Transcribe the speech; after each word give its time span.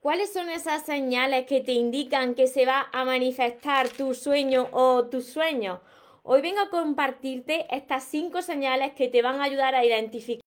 ¿Cuáles 0.00 0.32
son 0.32 0.48
esas 0.48 0.86
señales 0.86 1.44
que 1.44 1.60
te 1.60 1.72
indican 1.72 2.34
que 2.34 2.46
se 2.46 2.64
va 2.64 2.88
a 2.90 3.04
manifestar 3.04 3.90
tu 3.90 4.14
sueño 4.14 4.66
o 4.72 5.04
tus 5.08 5.26
sueños? 5.26 5.80
Hoy 6.22 6.40
vengo 6.40 6.60
a 6.60 6.70
compartirte 6.70 7.66
estas 7.68 8.04
cinco 8.04 8.40
señales 8.40 8.92
que 8.94 9.08
te 9.08 9.20
van 9.20 9.42
a 9.42 9.44
ayudar 9.44 9.74
a 9.74 9.84
identificar 9.84 10.40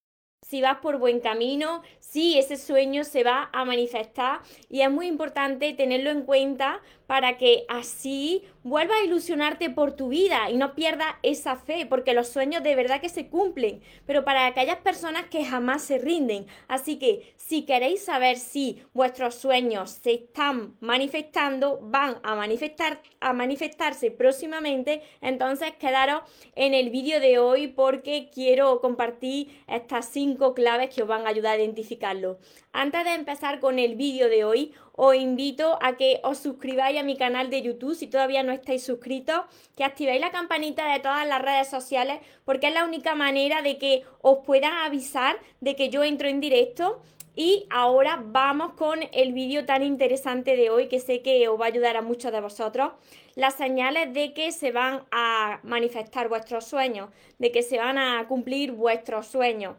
si 0.43 0.61
vas 0.61 0.79
por 0.79 0.97
buen 0.97 1.19
camino, 1.19 1.83
si 1.99 2.37
ese 2.37 2.57
sueño 2.57 3.03
se 3.03 3.23
va 3.23 3.49
a 3.53 3.63
manifestar 3.63 4.41
y 4.69 4.81
es 4.81 4.91
muy 4.91 5.07
importante 5.07 5.73
tenerlo 5.73 6.09
en 6.09 6.23
cuenta 6.23 6.81
para 7.05 7.37
que 7.37 7.65
así 7.69 8.43
vuelvas 8.63 8.97
a 9.01 9.05
ilusionarte 9.05 9.69
por 9.69 9.93
tu 9.93 10.09
vida 10.09 10.49
y 10.49 10.57
no 10.57 10.75
pierdas 10.75 11.15
esa 11.21 11.55
fe, 11.55 11.85
porque 11.85 12.13
los 12.13 12.29
sueños 12.29 12.63
de 12.63 12.75
verdad 12.75 13.01
que 13.01 13.09
se 13.09 13.27
cumplen, 13.27 13.81
pero 14.05 14.23
para 14.23 14.45
aquellas 14.45 14.77
personas 14.77 15.25
que 15.25 15.45
jamás 15.45 15.83
se 15.83 15.97
rinden. 15.97 16.47
Así 16.67 16.97
que 16.97 17.33
si 17.35 17.65
queréis 17.65 18.03
saber 18.03 18.37
si 18.37 18.83
vuestros 18.93 19.35
sueños 19.35 19.91
se 19.91 20.13
están 20.13 20.75
manifestando, 20.79 21.79
van 21.81 22.17
a 22.23 22.35
manifestar 22.35 23.01
a 23.19 23.33
manifestarse 23.33 24.11
próximamente, 24.11 25.01
entonces 25.21 25.73
quedaros 25.79 26.23
en 26.55 26.73
el 26.73 26.89
vídeo 26.89 27.19
de 27.19 27.39
hoy 27.39 27.67
porque 27.67 28.29
quiero 28.33 28.81
compartir 28.81 29.63
estas 29.67 30.09
cinco 30.09 30.53
claves 30.53 30.93
que 30.93 31.03
os 31.03 31.07
van 31.07 31.25
a 31.25 31.29
ayudar 31.29 31.57
a 31.57 31.63
identificarlo. 31.63 32.37
Antes 32.71 33.03
de 33.03 33.13
empezar 33.13 33.59
con 33.59 33.79
el 33.79 33.95
vídeo 33.95 34.29
de 34.29 34.43
hoy, 34.43 34.73
os 34.95 35.15
invito 35.15 35.77
a 35.81 35.97
que 35.97 36.19
os 36.23 36.37
suscribáis 36.37 36.99
a 36.99 37.03
mi 37.03 37.17
canal 37.17 37.49
de 37.49 37.61
YouTube 37.61 37.95
si 37.95 38.07
todavía 38.07 38.43
no 38.43 38.51
estáis 38.53 38.83
suscritos, 38.83 39.41
que 39.75 39.83
activéis 39.83 40.21
la 40.21 40.31
campanita 40.31 40.91
de 40.91 40.99
todas 40.99 41.27
las 41.27 41.41
redes 41.41 41.67
sociales, 41.67 42.19
porque 42.45 42.67
es 42.67 42.73
la 42.73 42.85
única 42.85 43.15
manera 43.15 43.61
de 43.61 43.77
que 43.77 44.03
os 44.21 44.39
puedan 44.45 44.73
avisar 44.73 45.37
de 45.61 45.75
que 45.75 45.89
yo 45.89 46.03
entro 46.03 46.27
en 46.27 46.39
directo. 46.39 47.01
Y 47.35 47.65
ahora 47.71 48.21
vamos 48.23 48.73
con 48.73 48.99
el 49.11 49.33
vídeo 49.33 49.65
tan 49.65 49.81
interesante 49.81 50.55
de 50.55 50.69
hoy 50.69 50.87
que 50.87 50.99
sé 50.99 51.23
que 51.23 51.47
os 51.47 51.59
va 51.59 51.65
a 51.65 51.69
ayudar 51.69 51.97
a 51.97 52.03
muchos 52.03 52.31
de 52.31 52.39
vosotros. 52.39 52.91
Las 53.33 53.55
señales 53.55 54.13
de 54.13 54.35
que 54.35 54.51
se 54.51 54.71
van 54.71 55.01
a 55.11 55.59
manifestar 55.63 56.29
vuestros 56.29 56.65
sueños, 56.65 57.09
de 57.39 57.51
que 57.51 57.63
se 57.63 57.79
van 57.79 57.97
a 57.97 58.27
cumplir 58.27 58.73
vuestros 58.73 59.25
sueños. 59.25 59.75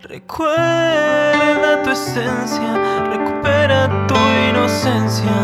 Recuerda 0.00 1.82
tu 1.82 1.90
esencia, 1.90 3.04
recupera 3.10 4.06
tu 4.06 4.35
inocencia, 4.56 5.36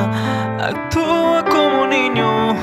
actúa 0.59 1.45
como 1.45 1.87
niño, 1.87 2.57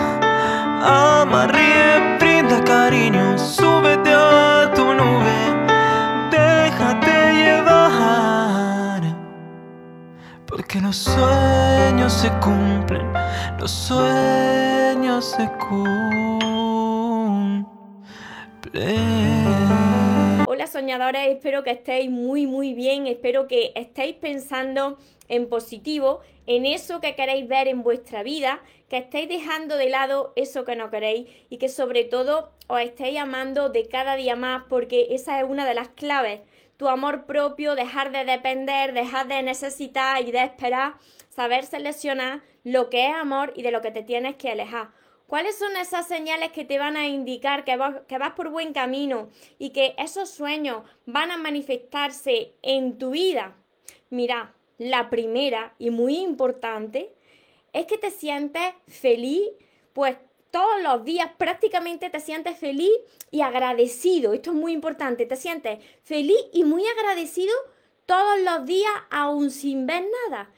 ama, 0.81 1.47
ríe, 1.47 2.17
brinda 2.19 2.63
cariño, 2.63 3.37
súbete 3.37 4.11
a 4.13 4.71
tu 4.73 4.85
nube, 4.93 5.37
déjate 6.31 7.33
llevar, 7.41 9.01
porque 10.47 10.81
los 10.81 10.97
sueños 10.97 12.13
se 12.13 12.29
cumplen, 12.39 13.13
los 13.59 13.71
sueños 13.71 15.25
se 15.25 15.49
cumplen. 15.69 15.99
Soñadores, 20.71 21.27
espero 21.35 21.63
que 21.63 21.71
estéis 21.71 22.09
muy 22.09 22.47
muy 22.47 22.73
bien, 22.73 23.05
espero 23.05 23.47
que 23.47 23.71
estéis 23.75 24.15
pensando 24.15 24.97
en 25.29 25.47
positivo, 25.47 26.19
en 26.47 26.65
eso 26.65 26.99
que 26.99 27.15
queréis 27.15 27.47
ver 27.47 27.67
en 27.67 27.83
vuestra 27.83 28.23
vida, 28.23 28.61
que 28.89 28.97
estéis 28.97 29.29
dejando 29.29 29.77
de 29.77 29.89
lado 29.89 30.33
eso 30.35 30.65
que 30.65 30.75
no 30.75 30.89
queréis 30.89 31.29
y 31.49 31.57
que 31.57 31.69
sobre 31.69 32.03
todo 32.03 32.51
os 32.67 32.81
estéis 32.81 33.19
amando 33.19 33.69
de 33.69 33.87
cada 33.87 34.15
día 34.15 34.35
más 34.35 34.63
porque 34.67 35.07
esa 35.11 35.39
es 35.39 35.47
una 35.47 35.65
de 35.65 35.75
las 35.75 35.89
claves. 35.89 36.41
Tu 36.77 36.87
amor 36.87 37.25
propio, 37.25 37.75
dejar 37.75 38.11
de 38.11 38.25
depender, 38.25 38.93
dejar 38.93 39.27
de 39.27 39.43
necesitar 39.43 40.21
y 40.21 40.31
de 40.31 40.43
esperar, 40.43 40.95
saber 41.29 41.65
seleccionar 41.65 42.41
lo 42.63 42.89
que 42.89 43.07
es 43.07 43.13
amor 43.13 43.53
y 43.55 43.61
de 43.61 43.71
lo 43.71 43.81
que 43.81 43.91
te 43.91 44.03
tienes 44.03 44.35
que 44.35 44.49
alejar. 44.49 44.89
¿Cuáles 45.27 45.59
son 45.59 45.77
esas 45.77 46.07
señales 46.07 46.51
que 46.51 46.65
te 46.65 46.79
van 46.79 46.97
a 46.97 47.07
indicar 47.07 47.63
que 47.63 47.77
vas, 47.77 48.01
que 48.07 48.17
vas 48.17 48.31
por 48.31 48.49
buen 48.49 48.73
camino 48.73 49.29
y 49.59 49.69
que 49.69 49.93
esos 49.99 50.31
sueños 50.31 50.81
van 51.05 51.29
a 51.29 51.37
manifestarse 51.37 52.55
en 52.63 52.97
tu 52.97 53.11
vida? 53.11 53.55
Mira, 54.09 54.55
la 54.79 55.11
primera 55.11 55.75
y 55.77 55.91
muy 55.91 56.17
importante 56.17 57.13
es 57.73 57.85
que 57.85 57.99
te 57.99 58.09
sientes 58.09 58.73
feliz, 58.87 59.43
pues 59.93 60.17
todos 60.49 60.81
los 60.81 61.03
días 61.03 61.29
prácticamente 61.37 62.09
te 62.09 62.19
sientes 62.19 62.57
feliz 62.57 62.89
y 63.29 63.41
agradecido. 63.41 64.33
Esto 64.33 64.49
es 64.49 64.55
muy 64.55 64.71
importante, 64.71 65.27
te 65.27 65.35
sientes 65.35 65.79
feliz 66.03 66.39
y 66.51 66.63
muy 66.63 66.83
agradecido 66.87 67.53
todos 68.07 68.39
los 68.39 68.65
días 68.65 68.91
aún 69.11 69.51
sin 69.51 69.85
ver 69.85 70.05
nada, 70.27 70.49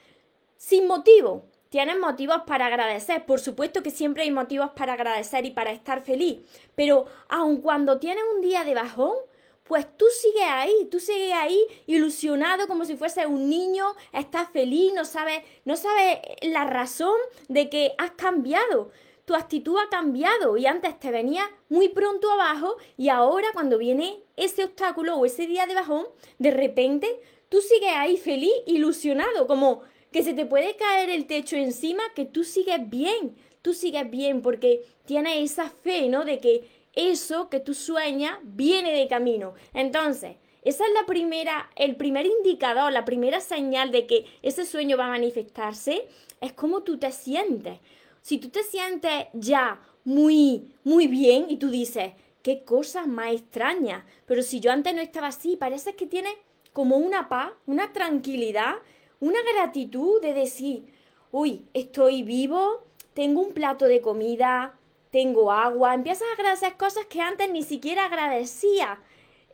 sin 0.55 0.87
motivo. 0.87 1.43
Tienes 1.69 1.97
motivos 1.97 2.41
para 2.45 2.67
agradecer, 2.67 3.25
por 3.25 3.39
supuesto 3.39 3.81
que 3.81 3.91
siempre 3.91 4.23
hay 4.23 4.31
motivos 4.31 4.71
para 4.71 4.93
agradecer 4.93 5.45
y 5.45 5.51
para 5.51 5.71
estar 5.71 6.03
feliz, 6.03 6.39
pero 6.75 7.05
aun 7.27 7.61
cuando 7.61 7.97
tienes 7.97 8.23
un 8.35 8.41
día 8.41 8.63
de 8.63 8.75
bajón, 8.75 9.15
pues 9.63 9.85
tú 9.97 10.05
sigues 10.21 10.43
ahí, 10.47 10.87
tú 10.89 10.99
sigues 10.99 11.33
ahí 11.33 11.59
ilusionado 11.87 12.67
como 12.67 12.85
si 12.85 12.97
fuese 12.97 13.25
un 13.25 13.49
niño, 13.49 13.85
estás 14.11 14.49
feliz, 14.49 14.93
no 14.93 15.05
sabes, 15.05 15.41
no 15.65 15.75
sabes 15.75 16.19
la 16.41 16.65
razón 16.65 17.15
de 17.47 17.69
que 17.69 17.93
has 17.97 18.11
cambiado. 18.11 18.91
Tu 19.25 19.35
actitud 19.35 19.77
ha 19.77 19.87
cambiado 19.89 20.57
y 20.57 20.65
antes 20.65 20.99
te 20.99 21.11
venía 21.11 21.49
muy 21.69 21.89
pronto 21.89 22.29
abajo 22.31 22.75
y 22.97 23.09
ahora 23.09 23.47
cuando 23.53 23.77
viene 23.77 24.23
ese 24.35 24.63
obstáculo 24.65 25.15
o 25.15 25.25
ese 25.25 25.47
día 25.47 25.67
de 25.67 25.75
bajón, 25.75 26.05
de 26.39 26.51
repente 26.51 27.21
tú 27.47 27.61
sigues 27.61 27.91
ahí 27.95 28.17
feliz, 28.17 28.51
ilusionado, 28.65 29.47
como 29.47 29.83
que 30.11 30.23
se 30.23 30.33
te 30.33 30.45
puede 30.45 30.75
caer 30.75 31.09
el 31.09 31.27
techo 31.27 31.55
encima, 31.55 32.03
que 32.15 32.25
tú 32.25 32.43
sigues 32.43 32.89
bien, 32.89 33.35
tú 33.61 33.73
sigues 33.73 34.09
bien 34.09 34.41
porque 34.41 34.83
tienes 35.05 35.51
esa 35.51 35.69
fe, 35.69 36.09
¿no? 36.09 36.25
De 36.25 36.39
que 36.39 36.67
eso 36.93 37.49
que 37.49 37.59
tú 37.59 37.73
sueñas 37.73 38.37
viene 38.43 38.93
de 38.93 39.07
camino. 39.07 39.53
Entonces, 39.73 40.37
esa 40.61 40.85
es 40.85 40.93
la 40.93 41.05
primera, 41.05 41.69
el 41.75 41.95
primer 41.95 42.25
indicador, 42.25 42.91
la 42.91 43.05
primera 43.05 43.41
señal 43.41 43.91
de 43.91 44.05
que 44.05 44.25
ese 44.41 44.65
sueño 44.65 44.97
va 44.97 45.05
a 45.05 45.11
manifestarse, 45.11 46.07
es 46.39 46.53
cómo 46.53 46.83
tú 46.83 46.97
te 46.97 47.11
sientes. 47.11 47.79
Si 48.21 48.37
tú 48.37 48.49
te 48.49 48.63
sientes 48.63 49.27
ya 49.33 49.81
muy, 50.03 50.73
muy 50.83 51.07
bien 51.07 51.47
y 51.49 51.57
tú 51.57 51.69
dices, 51.69 52.13
qué 52.43 52.63
cosa 52.63 53.05
más 53.05 53.33
extraña, 53.33 54.05
pero 54.25 54.43
si 54.43 54.59
yo 54.59 54.71
antes 54.71 54.93
no 54.93 55.01
estaba 55.01 55.27
así, 55.27 55.55
parece 55.55 55.95
que 55.95 56.07
tienes 56.07 56.33
como 56.73 56.97
una 56.97 57.27
paz, 57.29 57.51
una 57.65 57.91
tranquilidad 57.91 58.75
una 59.21 59.37
gratitud 59.53 60.19
de 60.19 60.33
decir, 60.33 60.83
uy, 61.31 61.67
estoy 61.73 62.23
vivo, 62.23 62.87
tengo 63.13 63.41
un 63.41 63.53
plato 63.53 63.85
de 63.85 64.01
comida, 64.01 64.79
tengo 65.11 65.51
agua, 65.51 65.93
empiezas 65.93 66.27
a 66.29 66.33
agradecer 66.33 66.77
cosas 66.77 67.05
que 67.05 67.21
antes 67.21 67.51
ni 67.51 67.63
siquiera 67.63 68.05
agradecía. 68.05 68.99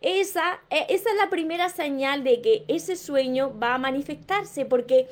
Esa, 0.01 0.61
e, 0.69 0.85
esa 0.89 1.09
es 1.09 1.15
la 1.17 1.29
primera 1.29 1.69
señal 1.69 2.23
de 2.23 2.41
que 2.41 2.65
ese 2.67 2.95
sueño 2.95 3.57
va 3.57 3.73
a 3.73 3.79
manifestarse 3.79 4.65
porque 4.65 5.07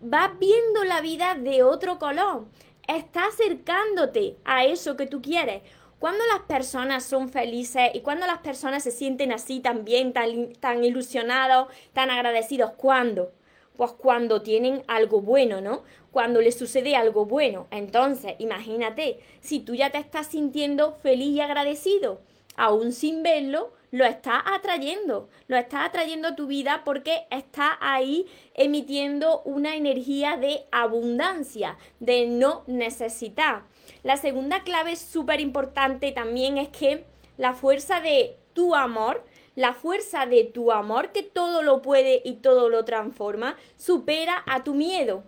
vas 0.00 0.38
viendo 0.38 0.84
la 0.84 1.00
vida 1.00 1.34
de 1.34 1.64
otro 1.64 1.98
color. 1.98 2.46
Está 2.86 3.26
acercándote 3.26 4.36
a 4.44 4.64
eso 4.64 4.96
que 4.96 5.06
tú 5.06 5.20
quieres. 5.20 5.62
Cuando 5.98 6.24
las 6.32 6.42
personas 6.42 7.04
son 7.04 7.28
felices 7.28 7.90
y 7.92 8.00
cuando 8.02 8.26
las 8.26 8.38
personas 8.38 8.84
se 8.84 8.92
sienten 8.92 9.32
así 9.32 9.58
también, 9.58 10.12
tan, 10.12 10.52
tan 10.54 10.84
ilusionados, 10.84 11.66
tan 11.92 12.10
agradecidos, 12.10 12.70
¿cuándo? 12.76 13.32
Pues 13.78 13.92
cuando 13.92 14.42
tienen 14.42 14.82
algo 14.88 15.20
bueno, 15.20 15.60
¿no? 15.60 15.84
Cuando 16.10 16.40
les 16.40 16.58
sucede 16.58 16.96
algo 16.96 17.26
bueno. 17.26 17.68
Entonces, 17.70 18.34
imagínate, 18.40 19.20
si 19.40 19.60
tú 19.60 19.76
ya 19.76 19.90
te 19.90 19.98
estás 19.98 20.26
sintiendo 20.26 20.96
feliz 21.00 21.28
y 21.28 21.40
agradecido, 21.40 22.20
aún 22.56 22.90
sin 22.90 23.22
verlo, 23.22 23.72
lo 23.92 24.04
estás 24.04 24.42
atrayendo, 24.46 25.28
lo 25.46 25.56
estás 25.56 25.86
atrayendo 25.86 26.26
a 26.26 26.34
tu 26.34 26.48
vida 26.48 26.82
porque 26.84 27.28
está 27.30 27.78
ahí 27.80 28.26
emitiendo 28.54 29.42
una 29.44 29.76
energía 29.76 30.36
de 30.36 30.64
abundancia, 30.72 31.78
de 32.00 32.26
no 32.26 32.64
necesitar. 32.66 33.62
La 34.02 34.16
segunda 34.16 34.64
clave 34.64 34.96
súper 34.96 35.40
importante 35.40 36.10
también 36.10 36.58
es 36.58 36.68
que 36.70 37.04
la 37.36 37.54
fuerza 37.54 38.00
de 38.00 38.38
tu 38.54 38.74
amor 38.74 39.24
la 39.58 39.74
fuerza 39.74 40.24
de 40.24 40.44
tu 40.44 40.70
amor, 40.70 41.10
que 41.10 41.24
todo 41.24 41.62
lo 41.62 41.82
puede 41.82 42.22
y 42.24 42.34
todo 42.34 42.68
lo 42.68 42.84
transforma, 42.84 43.56
supera 43.76 44.44
a 44.46 44.62
tu 44.62 44.72
miedo. 44.72 45.24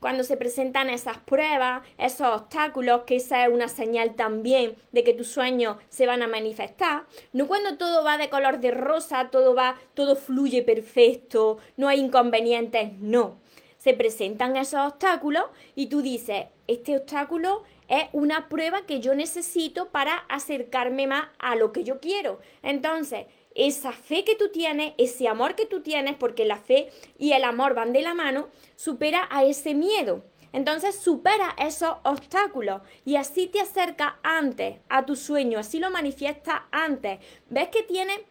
Cuando 0.00 0.24
se 0.24 0.38
presentan 0.38 0.88
esas 0.88 1.18
pruebas, 1.18 1.86
esos 1.98 2.28
obstáculos, 2.28 3.02
que 3.02 3.16
esa 3.16 3.44
es 3.44 3.52
una 3.52 3.68
señal 3.68 4.14
también 4.14 4.74
de 4.92 5.04
que 5.04 5.12
tus 5.12 5.28
sueños 5.28 5.76
se 5.90 6.06
van 6.06 6.22
a 6.22 6.26
manifestar, 6.26 7.04
no 7.34 7.46
cuando 7.46 7.76
todo 7.76 8.02
va 8.02 8.16
de 8.16 8.30
color 8.30 8.58
de 8.60 8.70
rosa, 8.70 9.28
todo 9.30 9.54
va, 9.54 9.76
todo 9.92 10.16
fluye 10.16 10.62
perfecto, 10.62 11.58
no 11.76 11.86
hay 11.88 12.00
inconvenientes, 12.00 12.94
no. 13.00 13.36
Se 13.76 13.92
presentan 13.92 14.56
esos 14.56 14.80
obstáculos 14.80 15.44
y 15.74 15.88
tú 15.88 16.00
dices, 16.00 16.46
este 16.66 16.96
obstáculo 16.96 17.64
es 17.88 18.04
una 18.12 18.48
prueba 18.48 18.86
que 18.86 19.00
yo 19.00 19.14
necesito 19.14 19.90
para 19.90 20.16
acercarme 20.30 21.06
más 21.06 21.26
a 21.38 21.54
lo 21.54 21.72
que 21.72 21.84
yo 21.84 22.00
quiero. 22.00 22.40
Entonces, 22.62 23.26
esa 23.54 23.92
fe 23.92 24.24
que 24.24 24.34
tú 24.34 24.48
tienes, 24.50 24.94
ese 24.98 25.28
amor 25.28 25.54
que 25.54 25.66
tú 25.66 25.80
tienes, 25.80 26.16
porque 26.16 26.44
la 26.44 26.58
fe 26.58 26.90
y 27.18 27.32
el 27.32 27.44
amor 27.44 27.74
van 27.74 27.92
de 27.92 28.02
la 28.02 28.14
mano, 28.14 28.48
supera 28.76 29.28
a 29.30 29.44
ese 29.44 29.74
miedo. 29.74 30.24
Entonces 30.52 30.96
supera 30.96 31.56
esos 31.58 31.96
obstáculos 32.04 32.82
y 33.04 33.16
así 33.16 33.48
te 33.48 33.60
acerca 33.60 34.18
antes 34.22 34.76
a 34.88 35.04
tu 35.04 35.16
sueño, 35.16 35.58
así 35.58 35.80
lo 35.80 35.90
manifiesta 35.90 36.68
antes. 36.70 37.18
¿Ves 37.50 37.68
que 37.68 37.82
tiene 37.82 38.24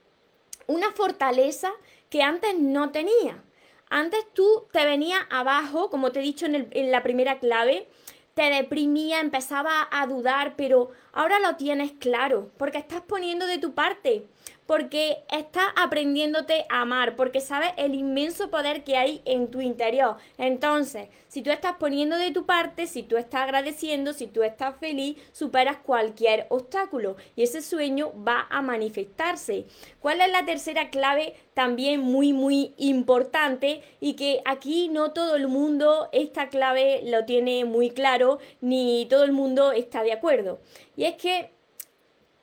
una 0.67 0.91
fortaleza 0.91 1.71
que 2.09 2.21
antes 2.21 2.57
no 2.57 2.91
tenía? 2.91 3.43
Antes 3.89 4.25
tú 4.33 4.67
te 4.71 4.85
venías 4.85 5.19
abajo, 5.29 5.89
como 5.89 6.13
te 6.13 6.21
he 6.21 6.23
dicho 6.23 6.45
en, 6.45 6.69
en 6.71 6.91
la 6.91 7.03
primera 7.03 7.39
clave, 7.39 7.87
te 8.33 8.43
deprimía, 8.43 9.19
empezaba 9.19 9.87
a 9.91 10.07
dudar, 10.07 10.55
pero 10.55 10.91
ahora 11.11 11.39
lo 11.39 11.55
tienes 11.55 11.91
claro, 11.91 12.51
porque 12.57 12.79
estás 12.79 13.01
poniendo 13.01 13.45
de 13.45 13.59
tu 13.59 13.73
parte 13.73 14.25
porque 14.73 15.19
estás 15.31 15.67
aprendiéndote 15.75 16.65
a 16.67 16.81
amar, 16.81 17.15
porque 17.15 17.41
sabes 17.41 17.73
el 17.77 17.93
inmenso 17.93 18.49
poder 18.49 18.83
que 18.83 18.97
hay 18.97 19.21
en 19.23 19.51
tu 19.51 19.61
interior. 19.61 20.17
Entonces, 20.39 21.09
si 21.27 21.43
tú 21.43 21.51
estás 21.51 21.75
poniendo 21.75 22.17
de 22.17 22.31
tu 22.31 22.47
parte, 22.47 22.87
si 22.87 23.03
tú 23.03 23.17
estás 23.17 23.43
agradeciendo, 23.43 24.13
si 24.13 24.25
tú 24.25 24.41
estás 24.41 24.75
feliz, 24.77 25.17
superas 25.31 25.77
cualquier 25.77 26.47
obstáculo 26.49 27.17
y 27.35 27.43
ese 27.43 27.61
sueño 27.61 28.13
va 28.27 28.47
a 28.49 28.63
manifestarse. 28.63 29.67
¿Cuál 29.99 30.21
es 30.21 30.31
la 30.31 30.43
tercera 30.43 30.89
clave? 30.89 31.35
También 31.53 31.99
muy, 31.99 32.33
muy 32.33 32.73
importante 32.79 33.83
y 33.99 34.15
que 34.15 34.41
aquí 34.43 34.89
no 34.89 35.11
todo 35.11 35.35
el 35.35 35.47
mundo 35.49 36.09
esta 36.11 36.49
clave 36.49 37.01
lo 37.03 37.25
tiene 37.25 37.63
muy 37.63 37.91
claro, 37.91 38.39
ni 38.59 39.05
todo 39.07 39.23
el 39.23 39.33
mundo 39.33 39.71
está 39.71 40.01
de 40.01 40.13
acuerdo. 40.13 40.61
Y 40.97 41.03
es 41.03 41.13
que 41.13 41.51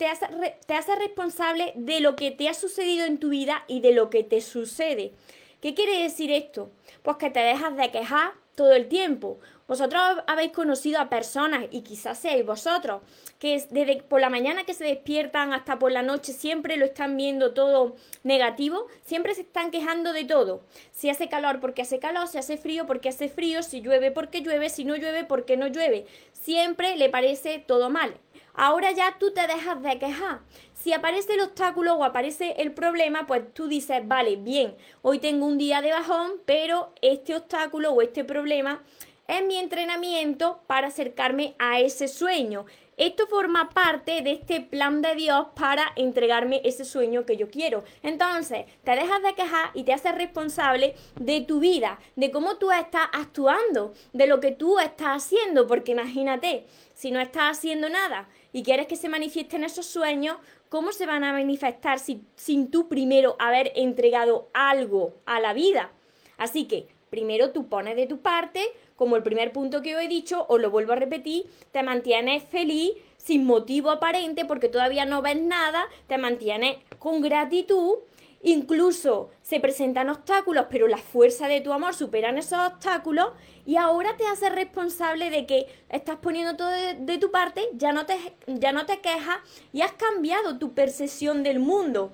te 0.01 0.75
hace, 0.75 0.97
responsable 0.97 1.75
de 1.77 2.01
lo 2.01 2.17
que 2.17 2.31
te 2.31 2.49
ha 2.49 2.55
sucedido 2.55 3.05
en 3.05 3.19
tu 3.19 3.29
vida 3.29 3.65
y 3.69 3.81
de 3.81 3.93
lo 3.93 4.09
que 4.09 4.25
te 4.25 4.41
sucede. 4.41 5.13
¿Qué 5.61 5.75
quiere 5.75 6.03
decir 6.03 6.33
esto? 6.33 6.71
Pues 7.03 7.19
que 7.19 7.29
te 7.29 7.41
dejas 7.41 7.77
de 7.77 7.91
quejar 7.91 8.33
todo 8.55 8.73
el 8.73 8.89
tiempo. 8.89 9.39
Vosotros 9.69 10.01
habéis 10.27 10.53
conocido 10.53 11.01
a 11.01 11.11
personas, 11.11 11.67
y 11.71 11.83
quizás 11.83 12.19
seáis 12.19 12.47
vosotros, 12.47 13.03
que 13.39 13.63
desde 13.71 14.03
por 14.03 14.23
la 14.23 14.31
mañana 14.31 14.65
que 14.65 14.73
se 14.73 14.85
despiertan 14.85 15.53
hasta 15.53 15.79
por 15.79 15.93
la 15.93 16.03
noche 16.03 16.33
siempre 16.33 16.79
lo 16.79 16.87
están 16.87 17.19
viendo 17.19 17.53
todo 17.53 17.95
negativo, 18.25 18.87
siempre 19.05 19.35
se 19.35 19.43
están 19.43 19.71
quejando 19.71 20.15
de 20.15 20.25
todo. 20.25 20.63
Si 20.93 21.11
hace 21.11 21.29
calor 21.29 21.61
porque 21.61 21.83
hace 21.83 21.99
calor, 21.99 22.27
si 22.27 22.39
hace 22.39 22.57
frío 22.57 22.87
porque 22.87 23.11
hace 23.11 23.29
frío, 23.29 23.63
si 23.63 23.83
llueve 23.83 24.11
porque 24.11 24.41
llueve, 24.41 24.71
si 24.71 24.87
no 24.87 24.97
llueve 24.97 25.25
porque 25.25 25.59
no 25.59 25.67
llueve. 25.67 26.07
Siempre 26.33 26.97
le 26.97 27.11
parece 27.11 27.59
todo 27.59 27.91
mal. 27.91 28.15
Ahora 28.55 28.93
ya 28.93 29.17
tú 29.19 29.33
te 29.33 29.47
dejas 29.47 29.83
de 29.83 29.99
quejar. 29.99 30.41
Si 30.75 30.93
aparece 30.93 31.35
el 31.35 31.41
obstáculo 31.41 31.95
o 31.95 32.05
aparece 32.05 32.55
el 32.59 32.73
problema, 32.73 33.27
pues 33.27 33.53
tú 33.53 33.69
dices, 33.69 34.07
vale, 34.09 34.37
bien, 34.37 34.75
hoy 35.03 35.19
tengo 35.19 35.45
un 35.45 35.59
día 35.59 35.83
de 35.83 35.93
bajón, 35.93 36.33
pero 36.47 36.95
este 37.03 37.37
obstáculo 37.37 37.93
o 37.93 38.01
este 38.01 38.25
problema 38.25 38.83
es 39.29 39.45
mi 39.45 39.59
entrenamiento 39.59 40.61
para 40.67 40.89
acercarme 40.89 41.55
a 41.59 41.81
ese 41.81 42.09
sueño. 42.09 42.65
Esto 42.97 43.27
forma 43.29 43.71
parte 43.71 44.23
de 44.23 44.33
este 44.33 44.61
plan 44.61 45.01
de 45.01 45.15
Dios 45.15 45.47
para 45.55 45.93
entregarme 45.97 46.61
ese 46.65 46.85
sueño 46.85 47.25
que 47.25 47.37
yo 47.37 47.49
quiero. 47.49 47.85
Entonces, 48.03 48.67
te 48.85 48.91
dejas 48.91 49.23
de 49.23 49.35
quejar 49.35 49.71
y 49.73 49.85
te 49.85 49.93
haces 49.93 50.15
responsable 50.15 50.95
de 51.15 51.41
tu 51.43 51.61
vida, 51.61 51.99
de 52.17 52.31
cómo 52.31 52.57
tú 52.57 52.71
estás 52.73 53.09
actuando, 53.13 53.95
de 54.13 54.27
lo 54.27 54.41
que 54.41 54.51
tú 54.51 54.79
estás 54.79 55.25
haciendo, 55.25 55.67
porque 55.67 55.93
imagínate, 55.93 56.67
si 56.93 57.11
no 57.11 57.21
estás 57.21 57.57
haciendo 57.57 57.89
nada 57.89 58.29
y 58.53 58.63
quieres 58.63 58.87
que 58.87 58.97
se 58.97 59.09
manifiesten 59.09 59.65
esos 59.65 59.87
sueños, 59.87 60.37
¿cómo 60.69 60.93
se 60.93 61.07
van 61.07 61.25
a 61.25 61.33
manifestar 61.33 61.99
sin 61.99 62.71
tú 62.71 62.89
primero 62.89 63.37
haber 63.39 63.73
entregado 63.77 64.49
algo 64.53 65.15
a 65.27 65.41
la 65.41 65.53
vida? 65.53 65.91
Así 66.37 66.65
que 66.65 66.89
primero 67.11 67.51
tú 67.51 67.69
pones 67.69 67.97
de 67.97 68.07
tu 68.07 68.21
parte, 68.21 68.63
como 68.97 69.17
el 69.17 69.23
primer 69.23 69.53
punto 69.53 69.83
que 69.83 69.91
yo 69.91 69.99
he 69.99 70.09
dicho, 70.09 70.47
o 70.49 70.59
lo 70.59 70.71
vuelvo 70.71 70.93
a 70.93 70.97
repetir, 70.97 71.47
te 71.73 71.83
mantienes 71.83 72.45
feliz 72.45 72.93
sin 73.17 73.45
motivo 73.45 73.91
aparente 73.91 74.45
porque 74.45 74.69
todavía 74.69 75.05
no 75.05 75.23
ves 75.23 75.41
nada, 75.41 75.87
te 76.07 76.19
mantienes 76.19 76.79
con 76.99 77.21
gratitud 77.21 77.97
Incluso 78.43 79.31
se 79.43 79.61
presentan 79.61 80.09
obstáculos, 80.09 80.67
pero 80.71 80.89
la 80.89 80.97
fuerza 80.97 81.47
de 81.47 81.61
tu 81.61 81.75
amor 81.75 81.95
superan 81.95 82.39
esos 82.39 82.59
obstáculos 82.59 83.33
y 83.67 83.77
ahora 83.77 84.17
te 84.17 84.27
haces 84.27 84.55
responsable 84.55 85.29
de 85.29 85.45
que 85.45 85.67
estás 85.91 86.17
poniendo 86.17 86.57
todo 86.57 86.71
de, 86.71 87.19
tu 87.19 87.31
parte, 87.31 87.69
ya 87.75 87.93
no, 87.93 88.07
te, 88.07 88.17
ya 88.47 88.73
no 88.73 88.87
te 88.87 89.01
quejas 89.01 89.39
y 89.75 89.83
has 89.83 89.93
cambiado 89.93 90.59
tu 90.59 90.73
percepción 90.73 91.43
del 91.43 91.59
mundo. 91.59 92.13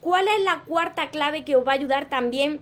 ¿Cuál 0.00 0.26
es 0.26 0.40
la 0.42 0.64
cuarta 0.64 1.10
clave 1.10 1.44
que 1.44 1.54
os 1.54 1.64
va 1.66 1.72
a 1.72 1.76
ayudar 1.76 2.08
también 2.08 2.60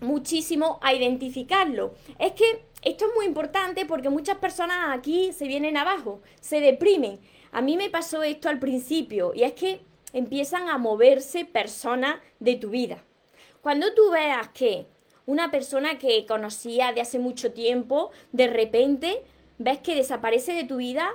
muchísimo 0.00 0.78
a 0.82 0.94
identificarlo? 0.94 1.94
Es 2.20 2.32
que 2.32 2.64
esto 2.82 3.06
es 3.06 3.14
muy 3.16 3.26
importante 3.26 3.86
porque 3.86 4.08
muchas 4.08 4.38
personas 4.38 4.96
aquí 4.96 5.32
se 5.32 5.48
vienen 5.48 5.76
abajo, 5.76 6.20
se 6.40 6.60
deprimen. 6.60 7.18
A 7.50 7.60
mí 7.60 7.76
me 7.76 7.90
pasó 7.90 8.22
esto 8.22 8.48
al 8.48 8.60
principio 8.60 9.32
y 9.34 9.42
es 9.42 9.54
que 9.54 9.80
empiezan 10.14 10.70
a 10.70 10.78
moverse 10.78 11.44
personas 11.44 12.16
de 12.40 12.54
tu 12.54 12.70
vida. 12.70 13.04
Cuando 13.60 13.92
tú 13.92 14.10
veas 14.10 14.48
que 14.48 14.86
una 15.26 15.50
persona 15.50 15.98
que 15.98 16.24
conocía 16.24 16.92
de 16.92 17.02
hace 17.02 17.18
mucho 17.18 17.52
tiempo, 17.52 18.10
de 18.32 18.46
repente 18.46 19.22
ves 19.58 19.80
que 19.80 19.94
desaparece 19.94 20.54
de 20.54 20.64
tu 20.64 20.76
vida 20.76 21.10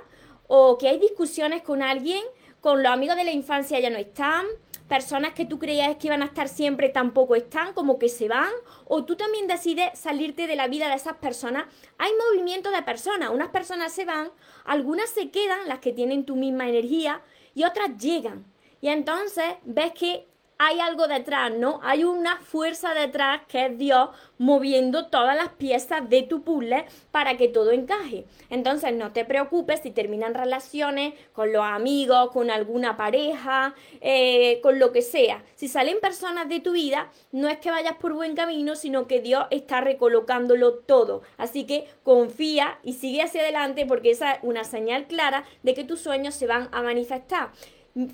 o 0.46 0.78
que 0.78 0.88
hay 0.88 0.98
discusiones 0.98 1.62
con 1.62 1.82
alguien, 1.82 2.22
con 2.60 2.82
los 2.82 2.92
amigos 2.92 3.16
de 3.16 3.24
la 3.24 3.32
infancia 3.32 3.80
ya 3.80 3.90
no 3.90 3.98
están, 3.98 4.46
personas 4.88 5.32
que 5.32 5.46
tú 5.46 5.58
creías 5.58 5.96
que 5.96 6.08
iban 6.08 6.22
a 6.22 6.26
estar 6.26 6.48
siempre 6.48 6.88
tampoco 6.88 7.36
están, 7.36 7.72
como 7.72 7.98
que 7.98 8.08
se 8.08 8.28
van, 8.28 8.50
o 8.86 9.04
tú 9.04 9.14
también 9.14 9.46
decides 9.46 9.96
salirte 9.96 10.48
de 10.48 10.56
la 10.56 10.66
vida 10.66 10.88
de 10.88 10.96
esas 10.96 11.16
personas. 11.18 11.66
Hay 11.96 12.10
movimiento 12.28 12.72
de 12.72 12.82
personas, 12.82 13.30
unas 13.30 13.50
personas 13.50 13.92
se 13.92 14.04
van, 14.04 14.30
algunas 14.64 15.08
se 15.08 15.30
quedan, 15.30 15.68
las 15.68 15.78
que 15.78 15.92
tienen 15.92 16.26
tu 16.26 16.34
misma 16.34 16.68
energía, 16.68 17.22
y 17.54 17.62
otras 17.62 17.96
llegan. 17.98 18.44
Y 18.80 18.88
entonces 18.88 19.44
ves 19.64 19.92
que 19.92 20.26
hay 20.62 20.78
algo 20.78 21.08
detrás, 21.08 21.50
¿no? 21.50 21.80
Hay 21.82 22.04
una 22.04 22.36
fuerza 22.36 22.92
detrás 22.92 23.40
que 23.48 23.64
es 23.64 23.78
Dios 23.78 24.10
moviendo 24.36 25.06
todas 25.06 25.34
las 25.34 25.48
piezas 25.48 26.06
de 26.10 26.22
tu 26.22 26.42
puzzle 26.42 26.84
para 27.10 27.38
que 27.38 27.48
todo 27.48 27.70
encaje. 27.70 28.26
Entonces 28.50 28.92
no 28.92 29.10
te 29.10 29.24
preocupes 29.24 29.80
si 29.80 29.90
terminan 29.90 30.34
relaciones 30.34 31.14
con 31.32 31.50
los 31.50 31.64
amigos, 31.64 32.30
con 32.32 32.50
alguna 32.50 32.98
pareja, 32.98 33.74
eh, 34.02 34.60
con 34.62 34.78
lo 34.78 34.92
que 34.92 35.00
sea. 35.00 35.42
Si 35.54 35.66
salen 35.66 35.98
personas 35.98 36.46
de 36.50 36.60
tu 36.60 36.72
vida, 36.72 37.10
no 37.32 37.48
es 37.48 37.56
que 37.56 37.70
vayas 37.70 37.94
por 37.94 38.12
buen 38.12 38.34
camino, 38.36 38.76
sino 38.76 39.06
que 39.06 39.22
Dios 39.22 39.46
está 39.50 39.80
recolocándolo 39.80 40.74
todo. 40.74 41.22
Así 41.38 41.64
que 41.64 41.88
confía 42.02 42.80
y 42.82 42.92
sigue 42.92 43.22
hacia 43.22 43.40
adelante 43.40 43.86
porque 43.86 44.10
esa 44.10 44.32
es 44.32 44.40
una 44.42 44.64
señal 44.64 45.06
clara 45.06 45.44
de 45.62 45.72
que 45.72 45.84
tus 45.84 46.00
sueños 46.00 46.34
se 46.34 46.46
van 46.46 46.68
a 46.70 46.82
manifestar 46.82 47.52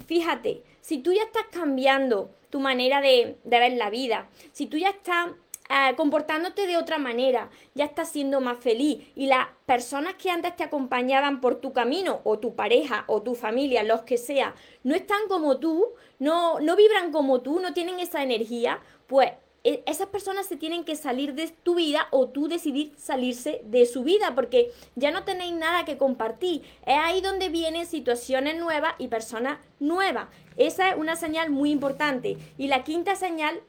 fíjate, 0.06 0.62
si 0.80 0.98
tú 0.98 1.12
ya 1.12 1.22
estás 1.22 1.46
cambiando 1.50 2.30
tu 2.50 2.60
manera 2.60 3.00
de, 3.00 3.36
ver 3.44 3.72
la 3.72 3.90
vida, 3.90 4.28
si 4.52 4.66
tú 4.66 4.76
ya 4.76 4.90
estás 4.90 5.28
eh, 5.68 5.94
comportándote 5.96 6.66
de 6.66 6.76
otra 6.76 6.98
manera, 6.98 7.50
ya 7.74 7.84
estás 7.84 8.10
siendo 8.10 8.40
más 8.40 8.58
feliz 8.58 9.04
y 9.16 9.26
las 9.26 9.48
personas 9.66 10.14
que 10.14 10.30
antes 10.30 10.54
te 10.56 10.62
acompañaban 10.62 11.40
por 11.40 11.56
tu 11.56 11.72
camino, 11.72 12.20
o 12.24 12.38
tu 12.38 12.54
pareja, 12.54 13.04
o 13.08 13.22
tu 13.22 13.34
familia, 13.34 13.82
los 13.82 14.02
que 14.02 14.16
sea, 14.16 14.54
no 14.84 14.94
están 14.94 15.28
como 15.28 15.58
tú, 15.58 15.88
no, 16.18 16.60
no 16.60 16.76
vibran 16.76 17.12
como 17.12 17.40
tú, 17.40 17.60
no 17.60 17.74
tienen 17.74 17.98
esa 17.98 18.22
energía, 18.22 18.80
pues 19.06 19.32
esas 19.64 20.08
personas 20.08 20.46
se 20.46 20.56
tienen 20.56 20.84
que 20.84 20.94
salir 20.94 21.34
de 21.34 21.48
tu 21.48 21.74
vida 21.74 22.06
o 22.12 22.28
tú 22.28 22.46
decidir 22.46 22.92
salirse 22.96 23.62
de 23.64 23.84
su 23.86 24.04
vida 24.04 24.34
porque 24.34 24.70
ya 24.94 25.10
no 25.10 25.24
tenéis 25.24 25.54
nada 25.54 25.84
que 25.84 25.98
compartir. 25.98 26.62
Es 26.86 26.96
ahí 26.96 27.20
donde 27.20 27.48
vienen 27.48 27.86
situaciones 27.86 28.56
nuevas 28.58 28.94
y 28.98 29.08
personas 29.08 29.58
nuevas. 29.80 30.28
Esa 30.56 30.90
es 30.90 30.96
una 30.96 31.16
señal 31.16 31.50
muy 31.50 31.72
importante. 31.72 32.36
Y 32.58 32.68
la 32.68 32.84
quinta 32.84 33.16
señal 33.16 33.60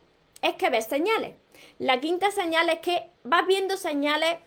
es 0.41 0.53
que 0.53 0.69
ves 0.69 0.85
señales. 0.85 1.35
La 1.79 1.99
quinta 1.99 2.29
señal 2.31 2.69
es 2.69 2.79
que 2.79 3.09
vas 3.23 3.47
viendo 3.47 3.75
señales 3.77 4.37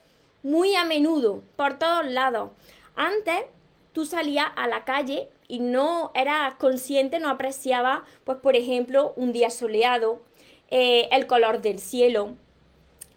muy 0.43 0.75
a 0.77 0.85
menudo, 0.85 1.43
por 1.57 1.79
todos 1.79 2.07
lados. 2.07 2.51
Antes 2.97 3.45
tú 3.93 4.05
salías 4.07 4.47
a 4.57 4.69
la 4.69 4.85
calle 4.85 5.29
y 5.49 5.59
no 5.59 6.13
eras 6.15 6.55
consciente, 6.55 7.19
no 7.19 7.29
apreciabas, 7.29 8.03
pues 8.25 8.39
por 8.39 8.57
ejemplo, 8.57 9.13
un 9.17 9.33
día 9.33 9.51
soleado, 9.51 10.23
eh, 10.71 11.09
el 11.13 11.27
color 11.27 11.61
del 11.61 11.79
cielo, 11.79 12.37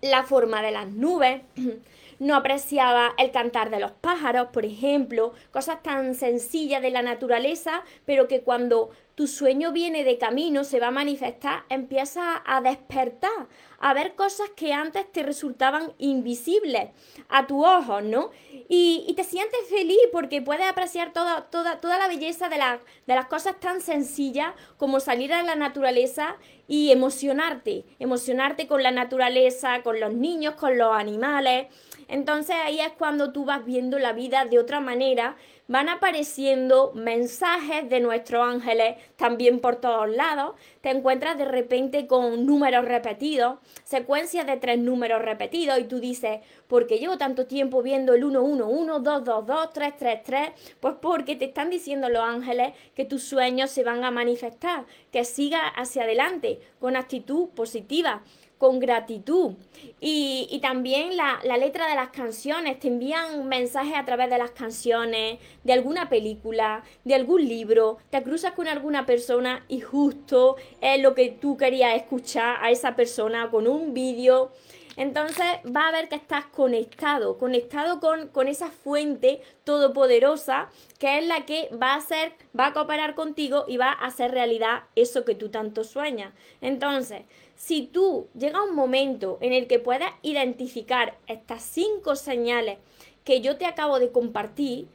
la 0.02 0.24
forma 0.24 0.62
de 0.62 0.72
las 0.72 0.88
nubes, 0.88 1.42
no 2.20 2.36
apreciaba 2.36 3.14
el 3.18 3.32
cantar 3.32 3.70
de 3.70 3.80
los 3.80 3.92
pájaros, 3.92 4.48
por 4.54 4.66
ejemplo, 4.66 5.34
cosas 5.52 5.84
tan 5.84 6.16
sencillas 6.16 6.82
de 6.82 6.92
la 6.92 7.02
naturaleza, 7.02 7.84
pero 8.06 8.28
que 8.28 8.42
cuando 8.42 8.92
tu 9.16 9.28
sueño 9.28 9.72
viene 9.72 10.04
de 10.04 10.18
camino, 10.18 10.64
se 10.64 10.80
va 10.80 10.88
a 10.88 10.92
manifestar, 10.92 11.64
empieza 11.70 12.42
a 12.46 12.62
despertar, 12.62 13.48
a 13.80 13.94
ver 13.94 14.16
cosas 14.16 14.50
que 14.56 14.74
antes 14.74 15.12
te 15.12 15.24
resultaban 15.24 15.94
invisibles 16.00 16.90
a 17.30 17.46
tu 17.46 17.66
ojo, 17.66 18.02
¿no? 18.02 18.32
Y, 18.70 19.14
te 19.16 19.24
sientes 19.24 19.60
feliz 19.70 20.00
porque 20.12 20.42
puedes 20.42 20.66
apreciar 20.66 21.14
toda, 21.14 21.50
toda, 21.50 21.80
toda 21.80 21.98
la 21.98 22.08
belleza 22.08 22.50
de, 22.50 22.56
de 22.56 23.16
las 23.16 23.26
cosas 23.26 23.60
tan 23.60 23.82
sencillas 23.82 24.54
como 24.78 25.00
salir 25.00 25.34
a 25.34 25.44
la 25.44 25.56
naturaleza 25.56 26.38
y 26.68 26.92
emocionarte, 26.92 27.84
emocionarte 28.00 28.68
con 28.68 28.82
la 28.82 28.92
naturaleza, 28.92 29.84
con 29.84 30.00
los 30.00 30.14
niños, 30.14 30.56
con 30.56 30.78
los 30.78 30.96
animales. 30.96 31.68
Entonces 32.08 32.56
ahí 32.64 32.80
es 32.80 32.92
cuando 32.94 33.32
tú 33.32 33.46
vas 33.46 33.66
viendo 33.66 34.00
la 34.00 34.14
vida 34.14 34.46
de 34.46 34.60
otra 34.60 34.80
manera 34.80 35.36
van 35.68 35.88
apareciendo 35.90 36.92
mensajes 36.94 37.90
de 37.90 38.00
nuestros 38.00 38.46
ángeles 38.46 38.98
también 39.16 39.60
por 39.60 39.78
todos 39.78 40.10
lados. 40.10 40.56
Te 40.82 40.90
encuentras 40.90 41.38
de 41.38 41.46
repente 41.46 42.06
con 42.08 42.46
números 42.46 42.86
repetidos, 42.86 43.60
secuencias 43.84 44.46
de 44.46 44.58
tres 44.58 44.78
números 44.78 45.22
repetidos 45.22 45.80
y 45.80 45.86
tú 45.86 46.00
dices, 46.00 46.42
¿por 46.68 46.86
qué 46.86 46.98
llevo 46.98 47.18
tanto 47.18 47.48
tiempo 47.48 47.82
viendo 47.82 48.14
el 48.14 48.22
111, 48.22 49.02
222, 49.02 49.74
333? 49.74 50.76
Pues 50.80 50.96
porque 51.02 51.36
te 51.36 51.46
están 51.46 51.70
diciendo 51.70 52.10
los 52.10 52.24
ángeles 52.24 52.74
que 52.96 53.06
tus 53.06 53.24
sueños 53.24 53.72
se 53.72 53.84
van 53.84 54.04
a 54.04 54.12
manifestar, 54.12 54.86
que 55.12 55.24
sigas 55.24 55.64
hacia 55.76 56.04
adelante 56.04 56.60
con 56.80 56.96
actitud 56.96 57.50
positiva 57.50 58.22
con 58.64 58.80
gratitud. 58.80 59.56
Y, 60.00 60.58
también 60.62 61.18
la, 61.18 61.42
la, 61.44 61.58
letra 61.58 61.86
de 61.90 61.96
las 61.96 62.12
canciones, 62.12 62.80
te 62.80 62.88
envían 62.88 63.46
mensajes 63.50 63.94
a 63.94 64.06
través 64.06 64.30
de 64.30 64.38
las 64.38 64.52
canciones, 64.52 65.38
de 65.66 65.74
alguna 65.74 66.08
película, 66.08 66.82
de 67.04 67.14
algún 67.14 67.46
libro, 67.46 67.98
te 68.10 68.24
cruzas 68.24 68.54
con 68.54 68.70
alguna 68.70 69.06
persona 69.06 69.66
y 69.68 69.82
justo 69.82 70.56
es 70.80 71.02
lo 71.02 71.14
que 71.14 71.28
tú 71.28 71.58
querías 71.58 71.98
escuchar 71.98 72.56
a 72.62 72.72
esa 72.72 72.96
persona 72.96 73.52
con 73.52 73.68
un 73.68 73.94
vídeo. 73.94 74.54
Entonces 74.96 75.46
va 75.66 75.88
a 75.88 75.92
ver 75.92 76.08
que 76.08 76.16
estás 76.16 76.46
conectado, 76.46 77.38
conectado 77.38 78.00
con, 78.00 78.28
con, 78.28 78.48
esa 78.48 78.70
fuente 78.70 79.42
todopoderosa 79.64 80.70
que 81.00 81.18
es 81.18 81.26
la 81.26 81.46
que 81.46 81.70
va 81.72 81.94
a 81.94 81.98
hacer, 81.98 82.34
va 82.58 82.68
a 82.68 82.74
cooperar 82.74 83.16
contigo 83.16 83.66
y 83.68 83.78
va 83.78 83.90
a 83.90 84.06
hacer 84.06 84.32
realidad 84.32 84.84
eso 84.96 85.26
que 85.26 85.36
tú 85.36 85.50
tanto 85.50 85.84
sueñas. 85.84 86.32
Entonces, 86.62 87.24
si 87.56 87.88
tú 87.88 88.28
llega 88.38 88.64
un 88.64 88.76
momento 88.76 89.38
en 89.42 89.54
el 89.54 89.68
que 89.68 89.80
puedas 89.80 90.12
identificar 90.22 91.18
estas 91.28 91.64
cinco 91.64 92.16
señales 92.16 92.78
que 93.24 93.42
yo 93.42 93.58
te 93.58 93.66
acabo 93.66 94.00
de 94.00 94.12
compartir, 94.12 94.88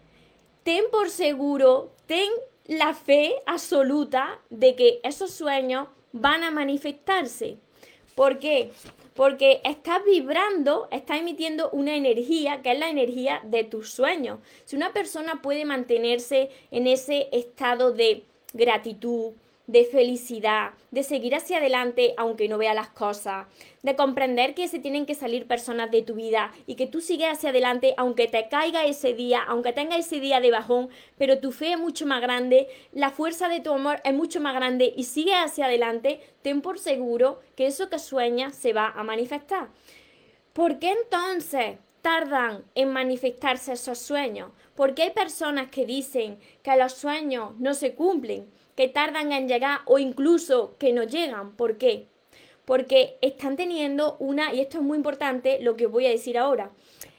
ten 0.64 0.84
por 0.90 1.10
seguro, 1.10 1.90
ten 2.06 2.28
la 2.66 2.94
fe 2.94 3.36
absoluta 3.46 4.40
de 4.50 4.76
que 4.76 5.00
esos 5.02 5.30
sueños 5.30 5.88
van 6.12 6.44
a 6.44 6.50
manifestarse. 6.50 7.56
¿Por 8.14 8.38
qué? 8.38 8.70
Porque 9.14 9.60
estás 9.64 10.04
vibrando, 10.04 10.88
estás 10.90 11.20
emitiendo 11.20 11.70
una 11.70 11.94
energía 11.94 12.62
que 12.62 12.72
es 12.72 12.78
la 12.78 12.90
energía 12.90 13.40
de 13.44 13.64
tus 13.64 13.92
sueños. 13.92 14.40
Si 14.64 14.76
una 14.76 14.92
persona 14.92 15.40
puede 15.40 15.64
mantenerse 15.64 16.50
en 16.70 16.86
ese 16.86 17.28
estado 17.32 17.92
de 17.92 18.24
gratitud, 18.52 19.32
de 19.68 19.84
felicidad, 19.84 20.70
de 20.90 21.02
seguir 21.02 21.34
hacia 21.34 21.58
adelante 21.58 22.14
aunque 22.16 22.48
no 22.48 22.56
vea 22.56 22.72
las 22.72 22.88
cosas, 22.88 23.46
de 23.82 23.94
comprender 23.96 24.54
que 24.54 24.66
se 24.66 24.78
tienen 24.78 25.04
que 25.04 25.14
salir 25.14 25.46
personas 25.46 25.90
de 25.90 26.00
tu 26.00 26.14
vida 26.14 26.52
y 26.66 26.74
que 26.74 26.86
tú 26.86 27.02
sigues 27.02 27.30
hacia 27.30 27.50
adelante 27.50 27.92
aunque 27.98 28.28
te 28.28 28.48
caiga 28.48 28.86
ese 28.86 29.12
día, 29.12 29.42
aunque 29.46 29.74
tenga 29.74 29.98
ese 29.98 30.20
día 30.20 30.40
de 30.40 30.50
bajón, 30.50 30.88
pero 31.18 31.38
tu 31.38 31.52
fe 31.52 31.72
es 31.72 31.78
mucho 31.78 32.06
más 32.06 32.22
grande, 32.22 32.66
la 32.92 33.10
fuerza 33.10 33.50
de 33.50 33.60
tu 33.60 33.70
amor 33.70 34.00
es 34.04 34.14
mucho 34.14 34.40
más 34.40 34.54
grande 34.54 34.94
y 34.96 35.04
sigues 35.04 35.36
hacia 35.36 35.66
adelante, 35.66 36.20
ten 36.40 36.62
por 36.62 36.78
seguro 36.78 37.40
que 37.54 37.66
eso 37.66 37.90
que 37.90 37.98
sueñas 37.98 38.54
se 38.54 38.72
va 38.72 38.88
a 38.96 39.04
manifestar. 39.04 39.68
¿Por 40.54 40.78
qué 40.78 40.92
entonces 40.92 41.76
tardan 42.00 42.64
en 42.74 42.90
manifestarse 42.90 43.74
esos 43.74 43.98
sueños? 43.98 44.50
Porque 44.74 45.02
hay 45.02 45.10
personas 45.10 45.68
que 45.68 45.84
dicen 45.84 46.38
que 46.62 46.74
los 46.76 46.94
sueños 46.94 47.52
no 47.58 47.74
se 47.74 47.94
cumplen 47.94 48.48
que 48.78 48.86
tardan 48.86 49.32
en 49.32 49.48
llegar 49.48 49.80
o 49.86 49.98
incluso 49.98 50.76
que 50.78 50.92
no 50.92 51.02
llegan. 51.02 51.56
¿Por 51.56 51.78
qué? 51.78 52.06
Porque 52.64 53.18
están 53.22 53.56
teniendo 53.56 54.16
una, 54.20 54.54
y 54.54 54.60
esto 54.60 54.78
es 54.78 54.84
muy 54.84 54.96
importante 54.96 55.58
lo 55.60 55.74
que 55.74 55.86
voy 55.86 56.06
a 56.06 56.10
decir 56.10 56.38
ahora, 56.38 56.70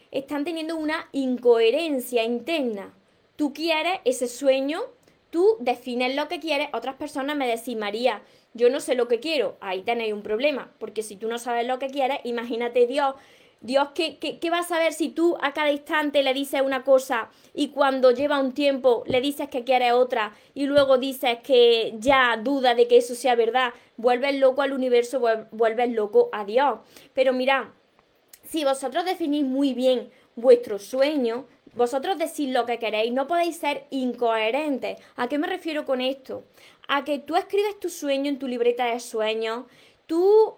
están 0.10 0.46
teniendo 0.46 0.78
una 0.78 1.10
incoherencia 1.12 2.24
interna. 2.24 2.94
Tú 3.36 3.52
quieres 3.52 4.00
ese 4.06 4.30
sueño, 4.30 4.84
tú 5.32 5.58
defines 5.60 6.16
lo 6.16 6.30
que 6.30 6.40
quieres, 6.40 6.70
otras 6.72 6.96
personas 6.96 7.36
me 7.36 7.46
decís, 7.46 7.76
María, 7.76 8.22
yo 8.54 8.70
no 8.70 8.80
sé 8.80 8.96
lo 8.96 9.10
que 9.10 9.20
quiero, 9.20 9.58
ahí 9.60 9.82
tenéis 9.82 10.14
un 10.14 10.24
problema, 10.24 10.72
porque 10.80 11.04
si 11.04 11.18
tú 11.18 11.28
no 11.28 11.40
sabes 11.40 11.68
lo 11.68 11.78
que 11.78 11.88
quieres, 11.88 12.20
imagínate 12.24 12.88
Dios 12.88 13.16
Dios, 13.62 13.90
¿qué, 13.94 14.18
¿qué, 14.20 14.50
vas 14.50 14.72
a 14.72 14.80
ver 14.80 14.94
si 14.94 15.10
tú 15.10 15.38
a 15.42 15.54
cada 15.54 15.70
instante 15.70 16.24
le 16.24 16.34
dices 16.34 16.62
una 16.62 16.86
cosa 16.86 17.30
y 17.54 17.70
cuando 17.70 18.12
lleva 18.12 18.40
un 18.40 18.54
tiempo 18.54 19.04
le 19.06 19.20
dices 19.20 19.50
que 19.50 19.66
quieres 19.66 19.92
otra 19.92 20.34
y 20.54 20.66
luego 20.66 20.98
dices 20.98 21.40
que 21.44 21.94
ya 22.00 22.38
duda 22.38 22.74
de 22.74 22.88
que 22.88 22.96
eso 22.96 23.16
sea 23.16 23.36
verdad? 23.36 23.74
Vuelves 23.98 24.36
loco 24.36 24.62
al 24.62 24.72
universo, 24.72 25.22
vuelves 25.52 25.92
loco 25.92 26.30
a 26.32 26.46
Dios. 26.46 26.80
Pero 27.14 27.34
mira, 27.34 27.74
si 28.48 28.64
vosotros 28.64 29.04
definís 29.04 29.44
muy 29.44 29.74
bien 29.74 30.10
vuestro 30.38 30.80
sueño, 30.80 31.46
vosotros 31.76 32.18
decís 32.18 32.50
lo 32.50 32.66
que 32.66 32.80
queréis, 32.80 33.12
no 33.12 33.28
podéis 33.28 33.58
ser 33.58 33.88
incoherentes. 33.90 35.02
¿A 35.18 35.28
qué 35.28 35.38
me 35.38 35.48
refiero 35.48 35.84
con 35.86 36.00
esto? 36.00 36.46
A 36.88 37.04
que 37.04 37.20
tú 37.20 37.36
escribes 37.36 37.78
tu 37.82 37.90
sueño 37.90 38.30
en 38.30 38.40
tu 38.40 38.48
libreta 38.48 38.86
de 38.86 39.02
sueños, 39.02 39.66
tú 40.08 40.56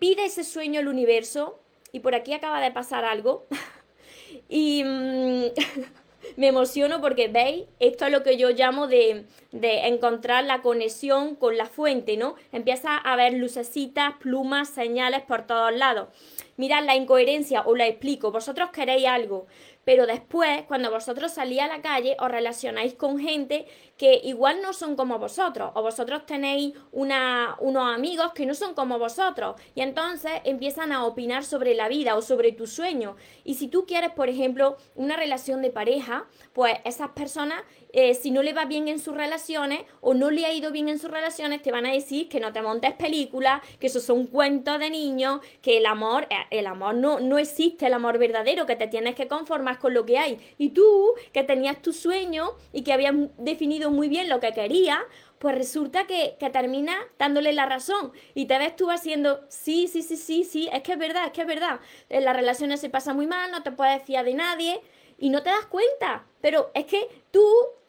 pides 0.00 0.32
ese 0.32 0.42
sueño 0.42 0.80
al 0.80 0.88
universo, 0.88 1.59
y 1.92 2.00
por 2.00 2.14
aquí 2.14 2.32
acaba 2.32 2.60
de 2.60 2.70
pasar 2.70 3.04
algo. 3.04 3.46
y 4.48 4.82
mm, 4.84 5.44
me 6.36 6.48
emociono 6.48 7.00
porque, 7.00 7.28
¿veis? 7.28 7.66
Esto 7.78 8.06
es 8.06 8.12
lo 8.12 8.22
que 8.22 8.36
yo 8.36 8.50
llamo 8.50 8.86
de, 8.86 9.26
de, 9.52 9.86
encontrar 9.86 10.44
la 10.44 10.62
conexión 10.62 11.34
con 11.34 11.56
la 11.56 11.66
fuente, 11.66 12.16
¿no? 12.16 12.34
Empieza 12.52 12.96
a 12.96 13.12
haber 13.12 13.34
lucecitas, 13.34 14.14
plumas, 14.20 14.68
señales 14.68 15.22
por 15.22 15.46
todos 15.46 15.74
lados. 15.74 16.08
Mirad 16.56 16.84
la 16.84 16.94
incoherencia, 16.94 17.62
os 17.62 17.76
la 17.76 17.86
explico. 17.86 18.32
Vosotros 18.32 18.70
queréis 18.70 19.06
algo, 19.06 19.46
pero 19.84 20.06
después, 20.06 20.62
cuando 20.68 20.90
vosotros 20.90 21.32
salís 21.32 21.60
a 21.60 21.66
la 21.66 21.80
calle, 21.80 22.16
os 22.20 22.30
relacionáis 22.30 22.94
con 22.94 23.18
gente 23.18 23.66
que 24.00 24.18
igual 24.24 24.62
no 24.62 24.72
son 24.72 24.96
como 24.96 25.18
vosotros, 25.18 25.72
o 25.74 25.82
vosotros 25.82 26.24
tenéis 26.24 26.72
una, 26.90 27.56
unos 27.60 27.94
amigos 27.94 28.32
que 28.32 28.46
no 28.46 28.54
son 28.54 28.72
como 28.72 28.98
vosotros, 28.98 29.56
y 29.74 29.82
entonces 29.82 30.32
empiezan 30.44 30.90
a 30.90 31.04
opinar 31.04 31.44
sobre 31.44 31.74
la 31.74 31.86
vida 31.86 32.16
o 32.16 32.22
sobre 32.22 32.52
tu 32.52 32.66
sueño. 32.66 33.16
Y 33.44 33.56
si 33.56 33.68
tú 33.68 33.84
quieres, 33.84 34.12
por 34.12 34.30
ejemplo, 34.30 34.78
una 34.94 35.16
relación 35.16 35.60
de 35.60 35.68
pareja, 35.68 36.24
pues 36.54 36.78
esas 36.86 37.10
personas, 37.10 37.62
eh, 37.92 38.14
si 38.14 38.30
no 38.30 38.42
le 38.42 38.54
va 38.54 38.64
bien 38.64 38.88
en 38.88 39.00
sus 39.00 39.14
relaciones 39.14 39.80
o 40.00 40.14
no 40.14 40.30
le 40.30 40.46
ha 40.46 40.52
ido 40.54 40.72
bien 40.72 40.88
en 40.88 40.98
sus 40.98 41.10
relaciones, 41.10 41.60
te 41.60 41.70
van 41.70 41.84
a 41.84 41.92
decir 41.92 42.30
que 42.30 42.40
no 42.40 42.54
te 42.54 42.62
montes 42.62 42.94
películas, 42.94 43.60
que 43.78 43.88
esos 43.88 44.04
son 44.04 44.28
cuentos 44.28 44.78
de 44.78 44.88
niños, 44.88 45.40
que 45.60 45.76
el 45.76 45.84
amor, 45.84 46.26
eh, 46.30 46.36
el 46.50 46.66
amor 46.66 46.94
no, 46.94 47.20
no 47.20 47.36
existe, 47.36 47.88
el 47.88 47.92
amor 47.92 48.16
verdadero, 48.16 48.64
que 48.64 48.76
te 48.76 48.86
tienes 48.86 49.14
que 49.14 49.28
conformar 49.28 49.78
con 49.78 49.92
lo 49.92 50.06
que 50.06 50.16
hay. 50.16 50.38
Y 50.56 50.70
tú, 50.70 51.12
que 51.34 51.44
tenías 51.44 51.82
tu 51.82 51.92
sueño 51.92 52.52
y 52.72 52.80
que 52.80 52.94
habías 52.94 53.14
definido 53.36 53.89
muy 53.90 54.08
bien 54.08 54.28
lo 54.28 54.40
que 54.40 54.52
querías, 54.52 55.00
pues 55.38 55.54
resulta 55.54 56.06
que, 56.06 56.36
que 56.38 56.50
termina 56.50 56.96
dándole 57.18 57.52
la 57.52 57.66
razón 57.66 58.12
y 58.34 58.46
te 58.46 58.58
ves 58.58 58.76
tú 58.76 58.90
haciendo, 58.90 59.40
sí, 59.48 59.88
sí, 59.88 60.02
sí, 60.02 60.16
sí, 60.16 60.44
sí, 60.44 60.68
es 60.72 60.82
que 60.82 60.92
es 60.92 60.98
verdad, 60.98 61.26
es 61.26 61.32
que 61.32 61.40
es 61.42 61.46
verdad. 61.46 61.80
En 62.08 62.24
las 62.24 62.36
relaciones 62.36 62.80
se 62.80 62.90
pasa 62.90 63.14
muy 63.14 63.26
mal, 63.26 63.50
no 63.50 63.62
te 63.62 63.72
puedes 63.72 64.02
fiar 64.02 64.24
de 64.24 64.34
nadie 64.34 64.80
y 65.18 65.30
no 65.30 65.42
te 65.42 65.50
das 65.50 65.66
cuenta. 65.66 66.26
Pero 66.40 66.70
es 66.74 66.86
que 66.86 67.08
tú 67.30 67.44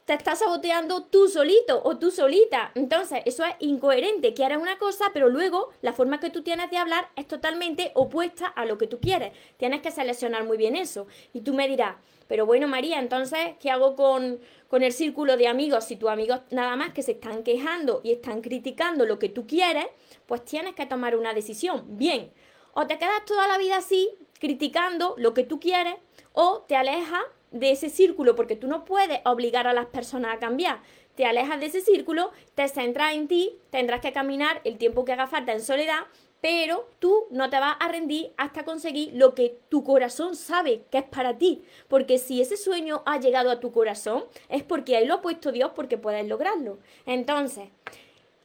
te 0.05 0.13
estás 0.13 0.39
saboteando 0.39 1.03
tú 1.03 1.27
solito 1.27 1.81
o 1.83 1.97
tú 1.97 2.11
solita. 2.11 2.71
Entonces, 2.75 3.21
eso 3.25 3.45
es 3.45 3.55
incoherente. 3.59 4.33
Quieres 4.33 4.57
una 4.57 4.77
cosa, 4.77 5.05
pero 5.13 5.29
luego 5.29 5.69
la 5.81 5.93
forma 5.93 6.19
que 6.19 6.29
tú 6.29 6.43
tienes 6.43 6.69
de 6.69 6.77
hablar 6.77 7.09
es 7.15 7.27
totalmente 7.27 7.91
opuesta 7.95 8.47
a 8.47 8.65
lo 8.65 8.77
que 8.77 8.87
tú 8.87 8.99
quieres. 8.99 9.31
Tienes 9.57 9.81
que 9.81 9.91
seleccionar 9.91 10.43
muy 10.43 10.57
bien 10.57 10.75
eso. 10.75 11.07
Y 11.33 11.41
tú 11.41 11.53
me 11.53 11.67
dirás, 11.67 11.95
pero 12.31 12.45
bueno, 12.45 12.65
María, 12.65 12.97
entonces, 12.97 13.57
¿qué 13.59 13.69
hago 13.71 13.97
con, 13.97 14.39
con 14.69 14.83
el 14.83 14.93
círculo 14.93 15.35
de 15.35 15.49
amigos? 15.49 15.83
Si 15.83 15.97
tus 15.97 16.09
amigos 16.09 16.39
nada 16.49 16.77
más 16.77 16.93
que 16.93 17.03
se 17.03 17.11
están 17.11 17.43
quejando 17.43 17.99
y 18.05 18.13
están 18.13 18.39
criticando 18.39 19.05
lo 19.05 19.19
que 19.19 19.27
tú 19.27 19.45
quieres, 19.45 19.87
pues 20.27 20.45
tienes 20.45 20.73
que 20.73 20.85
tomar 20.85 21.17
una 21.17 21.33
decisión. 21.33 21.83
Bien, 21.97 22.31
o 22.73 22.87
te 22.87 22.97
quedas 22.97 23.25
toda 23.25 23.49
la 23.49 23.57
vida 23.57 23.75
así, 23.75 24.11
criticando 24.39 25.13
lo 25.17 25.33
que 25.33 25.43
tú 25.43 25.59
quieres, 25.59 25.95
o 26.31 26.61
te 26.69 26.77
alejas 26.77 27.25
de 27.51 27.71
ese 27.71 27.89
círculo, 27.89 28.33
porque 28.33 28.55
tú 28.55 28.67
no 28.67 28.85
puedes 28.85 29.19
obligar 29.25 29.67
a 29.67 29.73
las 29.73 29.87
personas 29.87 30.33
a 30.33 30.39
cambiar. 30.39 30.81
Te 31.15 31.25
alejas 31.25 31.59
de 31.59 31.65
ese 31.65 31.81
círculo, 31.81 32.31
te 32.55 32.65
centras 32.69 33.13
en 33.13 33.27
ti, 33.27 33.59
tendrás 33.71 33.99
que 33.99 34.13
caminar 34.13 34.61
el 34.63 34.77
tiempo 34.77 35.03
que 35.03 35.11
haga 35.11 35.27
falta 35.27 35.51
en 35.51 35.59
soledad 35.59 36.03
pero 36.41 36.89
tú 36.99 37.27
no 37.29 37.49
te 37.49 37.59
vas 37.59 37.77
a 37.79 37.87
rendir 37.87 38.33
hasta 38.35 38.65
conseguir 38.65 39.11
lo 39.13 39.35
que 39.35 39.59
tu 39.69 39.83
corazón 39.83 40.35
sabe 40.35 40.83
que 40.91 40.97
es 40.97 41.03
para 41.03 41.37
ti. 41.37 41.63
Porque 41.87 42.17
si 42.17 42.41
ese 42.41 42.57
sueño 42.57 43.03
ha 43.05 43.19
llegado 43.19 43.51
a 43.51 43.59
tu 43.59 43.71
corazón, 43.71 44.25
es 44.49 44.63
porque 44.63 44.97
ahí 44.97 45.05
lo 45.05 45.15
ha 45.15 45.21
puesto 45.21 45.51
Dios 45.51 45.71
porque 45.75 45.99
puedes 45.99 46.27
lograrlo. 46.27 46.79
Entonces, 47.05 47.69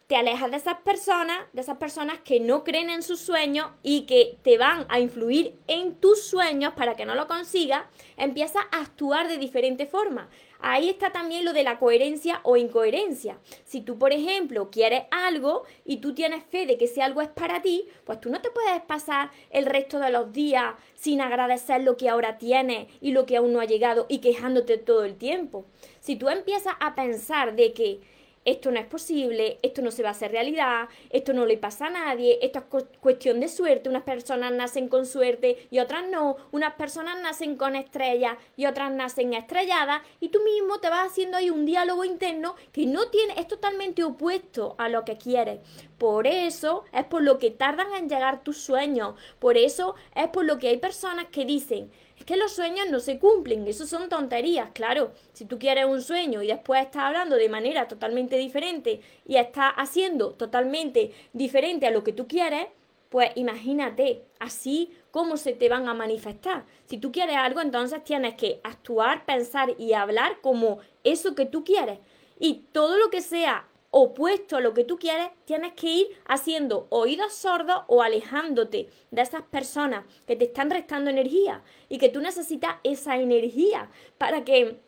te 0.07 0.15
alejas 0.15 0.51
de 0.51 0.59
esas 0.59 0.79
personas, 0.83 1.39
de 1.53 1.63
esas 1.63 1.79
personas 1.79 2.21
que 2.21 2.39
no 2.39 2.63
creen 2.63 2.91
en 2.91 3.03
sus 3.03 3.19
sueños 3.19 3.71
y 3.83 4.03
que 4.03 4.39
te 4.43 4.57
van 4.57 4.87
a 4.89 5.01
influir 5.01 5.59
en 5.67 5.97
tus 5.97 6.23
sueños 6.23 6.75
para 6.75 6.95
que 6.95 7.07
no 7.07 7.15
lo 7.15 7.27
consigas, 7.27 7.85
empiezas 8.17 8.63
a 8.71 8.83
actuar 8.83 9.27
de 9.27 9.39
diferente 9.39 9.87
forma. 9.87 10.29
Ahí 10.69 10.89
está 10.89 11.13
también 11.13 11.45
lo 11.45 11.53
de 11.53 11.63
la 11.63 11.79
coherencia 11.79 12.41
o 12.43 12.57
incoherencia. 12.57 13.39
Si 13.65 13.83
tú, 13.83 14.01
por 14.01 14.13
ejemplo, 14.13 14.69
quieres 14.69 15.05
algo 15.13 15.63
y 15.85 15.99
tú 15.99 16.13
tienes 16.13 16.43
fe 16.43 16.67
de 16.67 16.77
que 16.77 16.87
ese 16.87 17.03
algo 17.03 17.23
es 17.23 17.29
para 17.29 17.63
ti, 17.63 17.87
pues 18.05 18.21
tú 18.21 18.31
no 18.31 18.41
te 18.41 18.51
puedes 18.51 18.83
pasar 18.83 19.31
el 19.51 19.65
resto 19.65 20.01
de 20.01 20.11
los 20.11 20.33
días 20.33 20.75
sin 20.97 21.21
agradecer 21.21 21.85
lo 21.85 21.97
que 21.97 22.09
ahora 22.09 22.37
tienes 22.37 22.89
y 23.01 23.13
lo 23.13 23.27
que 23.27 23.37
aún 23.37 23.53
no 23.53 23.61
ha 23.61 23.65
llegado 23.65 24.07
y 24.09 24.19
quejándote 24.19 24.77
todo 24.77 25.05
el 25.05 25.15
tiempo. 25.15 25.67
Si 26.01 26.17
tú 26.17 26.29
empiezas 26.31 26.75
a 26.81 26.97
pensar 26.97 27.55
de 27.55 27.73
que 27.73 28.01
esto 28.47 28.71
no 28.71 28.79
es 28.79 28.87
posible, 28.87 29.59
esto 29.63 29.83
no 29.83 29.91
se 29.91 30.03
va 30.03 30.11
a 30.11 30.13
hacer 30.13 30.31
realidad, 30.31 30.89
esto 31.11 31.35
no 31.35 31.45
le 31.45 31.59
pasa 31.59 31.87
a 31.87 31.91
nadie, 31.91 32.39
esto 32.41 32.61
es 32.61 32.85
cuestión 33.01 33.41
de 33.41 33.49
suerte, 33.49 33.89
unas 33.91 34.05
personas 34.05 34.53
nacen 34.53 34.89
con 34.89 35.05
suerte 35.05 35.67
y 35.71 35.81
otras 35.81 36.09
no, 36.09 36.37
unas 36.53 36.75
personas 36.75 37.21
nacen 37.21 37.57
con 37.57 37.77
estrellas 37.77 38.39
y 38.57 38.67
otras 38.67 38.93
nacen 38.93 39.35
estrelladas 39.35 40.01
y 40.21 40.29
tú 40.29 40.39
mismo 40.43 40.79
te 40.79 40.89
vas 40.89 41.11
haciendo 41.11 41.37
ahí 41.37 41.51
un 41.51 41.67
diálogo 41.67 42.05
interno 42.05 42.55
que 42.73 42.87
no 42.87 43.09
tiene, 43.09 43.35
es 43.37 43.49
totalmente 43.49 44.05
opuesto 44.05 44.77
a 44.79 44.89
lo 44.89 45.05
que 45.05 45.19
quieres. 45.19 45.59
Por 45.99 46.27
eso 46.27 46.85
es 46.93 47.05
por 47.05 47.23
lo 47.23 47.39
que 47.39 47.51
tardan 47.51 47.93
en 47.95 48.09
llegar 48.09 48.45
tus 48.45 48.59
sueños, 48.59 49.15
por 49.41 49.57
eso 49.57 49.97
es 50.15 50.29
por 50.29 50.45
lo 50.45 50.59
que 50.59 50.69
hay 50.69 50.77
personas 50.77 51.27
que 51.33 51.45
dicen, 51.45 51.91
es 52.19 52.25
que 52.25 52.37
los 52.37 52.53
sueños 52.53 52.89
no 52.91 53.01
se 53.01 53.19
cumplen, 53.19 53.67
eso 53.67 53.87
son 53.87 54.09
tonterías, 54.09 54.71
claro. 54.73 55.13
Si 55.33 55.45
tú 55.45 55.59
quieres 55.59 55.85
un 55.85 56.03
sueño 56.03 56.43
y 56.43 56.47
después 56.47 56.83
estás 56.83 57.05
hablando 57.05 57.37
de 57.37 57.49
manera 57.49 57.89
totalmente 57.89 58.37
diferente 58.37 59.01
y 59.27 59.37
estás 59.37 59.73
haciendo 59.77 60.33
totalmente 60.33 61.13
diferente 61.33 61.87
a 61.87 61.91
lo 61.91 62.03
que 62.03 62.13
tú 62.13 62.27
quieres, 62.27 62.67
pues 63.11 63.31
imagínate 63.37 64.25
así 64.39 64.91
cómo 65.11 65.37
se 65.37 65.53
te 65.53 65.69
van 65.69 65.89
a 65.89 65.95
manifestar. 65.95 66.65
Si 66.87 66.99
tú 66.99 67.13
quieres 67.13 67.37
algo, 67.37 67.61
entonces 67.61 68.03
tienes 68.03 68.35
que 68.35 68.61
actuar, 68.65 69.25
pensar 69.25 69.75
y 69.79 69.93
hablar 69.93 70.41
como 70.41 70.79
eso 71.05 71.35
que 71.35 71.47
tú 71.47 71.65
quieres. 71.65 71.99
Y 72.39 72.65
todo 72.73 72.97
lo 72.97 73.11
que 73.11 73.23
sea 73.23 73.67
opuesto 73.99 74.59
a 74.59 74.61
lo 74.61 74.75
que 74.75 74.85
tú 74.85 74.99
quieres, 74.99 75.31
tienes 75.47 75.73
que 75.73 75.87
ir 75.87 76.09
haciendo 76.27 76.87
oídos 76.91 77.33
sordos 77.33 77.85
o 77.87 78.03
alejándote 78.03 78.91
de 79.11 79.23
esas 79.23 79.41
personas 79.41 80.05
que 80.27 80.37
te 80.37 80.45
están 80.45 80.69
restando 80.69 81.09
energía 81.09 81.63
y 81.89 81.97
que 81.97 82.11
tú 82.11 82.21
necesitas 82.21 82.77
esa 82.85 83.17
energía 83.17 83.89
para 84.19 84.45
que, 84.45 84.83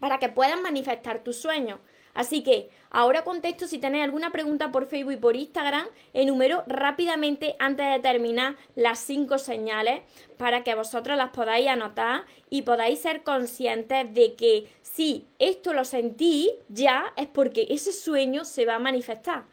para 0.00 0.18
que 0.18 0.28
puedas 0.28 0.60
manifestar 0.60 1.22
tus 1.22 1.36
sueños. 1.36 1.78
Así 2.18 2.42
que 2.42 2.68
ahora 2.90 3.22
contesto 3.22 3.68
si 3.68 3.78
tenéis 3.78 4.02
alguna 4.02 4.32
pregunta 4.32 4.72
por 4.72 4.86
Facebook 4.86 5.12
y 5.12 5.18
por 5.18 5.36
Instagram. 5.36 5.86
Enumero 6.12 6.64
rápidamente 6.66 7.54
antes 7.60 7.88
de 7.88 8.00
terminar 8.00 8.56
las 8.74 8.98
cinco 8.98 9.38
señales 9.38 10.00
para 10.36 10.64
que 10.64 10.74
vosotros 10.74 11.16
las 11.16 11.30
podáis 11.30 11.68
anotar 11.68 12.24
y 12.50 12.62
podáis 12.62 12.98
ser 12.98 13.22
conscientes 13.22 14.12
de 14.14 14.34
que 14.34 14.68
si 14.82 15.28
esto 15.38 15.72
lo 15.72 15.84
sentí 15.84 16.50
ya 16.68 17.12
es 17.14 17.28
porque 17.28 17.68
ese 17.70 17.92
sueño 17.92 18.44
se 18.44 18.66
va 18.66 18.74
a 18.74 18.80
manifestar. 18.80 19.44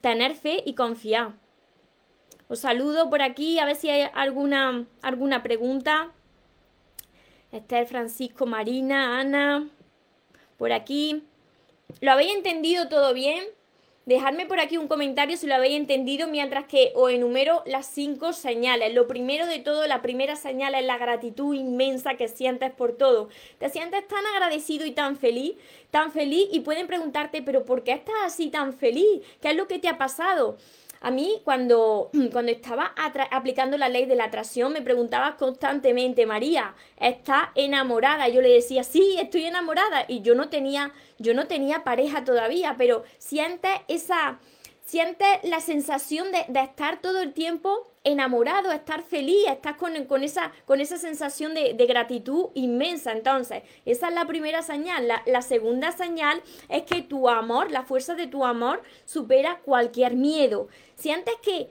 Tener 0.00 0.34
fe 0.34 0.64
y 0.66 0.74
confiar. 0.74 1.34
Os 2.48 2.58
saludo 2.58 3.08
por 3.08 3.22
aquí 3.22 3.60
a 3.60 3.66
ver 3.66 3.76
si 3.76 3.88
hay 3.88 4.10
alguna, 4.14 4.84
alguna 5.00 5.44
pregunta. 5.44 6.10
Esther, 7.52 7.86
Francisco, 7.86 8.46
Marina, 8.46 9.20
Ana, 9.20 9.68
por 10.56 10.72
aquí. 10.72 11.22
¿Lo 12.00 12.12
habéis 12.12 12.34
entendido 12.34 12.88
todo 12.88 13.14
bien? 13.14 13.44
Dejadme 14.04 14.46
por 14.46 14.60
aquí 14.60 14.78
un 14.78 14.88
comentario 14.88 15.36
si 15.36 15.46
lo 15.46 15.54
habéis 15.54 15.76
entendido 15.76 16.28
mientras 16.28 16.64
que 16.64 16.92
os 16.94 17.10
enumero 17.10 17.62
las 17.66 17.86
cinco 17.86 18.32
señales. 18.32 18.94
Lo 18.94 19.06
primero 19.06 19.46
de 19.46 19.58
todo, 19.58 19.86
la 19.86 20.00
primera 20.00 20.36
señal 20.36 20.74
es 20.74 20.84
la 20.84 20.96
gratitud 20.96 21.54
inmensa 21.54 22.14
que 22.14 22.28
sientes 22.28 22.70
por 22.70 22.96
todo. 22.96 23.28
Te 23.58 23.68
sientes 23.68 24.06
tan 24.06 24.24
agradecido 24.26 24.86
y 24.86 24.92
tan 24.92 25.16
feliz, 25.16 25.56
tan 25.90 26.12
feliz 26.12 26.48
y 26.52 26.60
pueden 26.60 26.86
preguntarte, 26.86 27.42
pero 27.42 27.64
¿por 27.64 27.84
qué 27.84 27.92
estás 27.92 28.14
así 28.24 28.48
tan 28.48 28.72
feliz? 28.72 29.22
¿Qué 29.42 29.50
es 29.50 29.56
lo 29.56 29.66
que 29.68 29.78
te 29.78 29.88
ha 29.88 29.98
pasado? 29.98 30.56
A 31.00 31.10
mí, 31.10 31.40
cuando, 31.44 32.10
cuando 32.32 32.52
estaba 32.52 32.94
aplicando 33.30 33.76
la 33.76 33.88
ley 33.88 34.06
de 34.06 34.16
la 34.16 34.24
atracción, 34.24 34.72
me 34.72 34.82
preguntaba 34.82 35.36
constantemente, 35.36 36.26
María, 36.26 36.74
¿estás 36.98 37.48
enamorada? 37.54 38.28
Yo 38.28 38.40
le 38.40 38.48
decía, 38.50 38.82
sí, 38.84 39.16
estoy 39.20 39.44
enamorada. 39.44 40.04
Y 40.08 40.22
yo 40.22 40.34
no 40.34 40.48
tenía, 40.48 40.92
yo 41.18 41.34
no 41.34 41.46
tenía 41.46 41.84
pareja 41.84 42.24
todavía, 42.24 42.76
pero 42.76 43.04
sientes 43.18 43.72
esa, 43.88 44.38
sientes 44.84 45.28
la 45.42 45.60
sensación 45.60 46.32
de, 46.32 46.44
de 46.48 46.60
estar 46.60 47.00
todo 47.00 47.20
el 47.20 47.32
tiempo 47.32 47.86
enamorado, 48.08 48.72
estar 48.72 49.02
feliz, 49.02 49.46
estás 49.48 49.76
con, 49.76 50.22
esa, 50.22 50.52
con 50.64 50.80
esa 50.80 50.98
sensación 50.98 51.54
de, 51.54 51.74
gratitud 51.88 52.46
inmensa. 52.54 53.12
Entonces, 53.12 53.62
esa 53.84 54.08
es 54.08 54.14
la 54.14 54.26
primera 54.26 54.62
señal. 54.62 55.08
La, 55.08 55.22
la, 55.26 55.42
segunda 55.42 55.92
señal 55.92 56.42
es 56.68 56.82
que 56.82 57.02
tu 57.02 57.28
amor, 57.28 57.70
la 57.70 57.84
fuerza 57.84 58.14
de 58.14 58.26
tu 58.26 58.44
amor, 58.44 58.82
supera 59.04 59.60
cualquier 59.64 60.14
miedo. 60.16 60.68
Sientes 60.96 61.34
que 61.42 61.68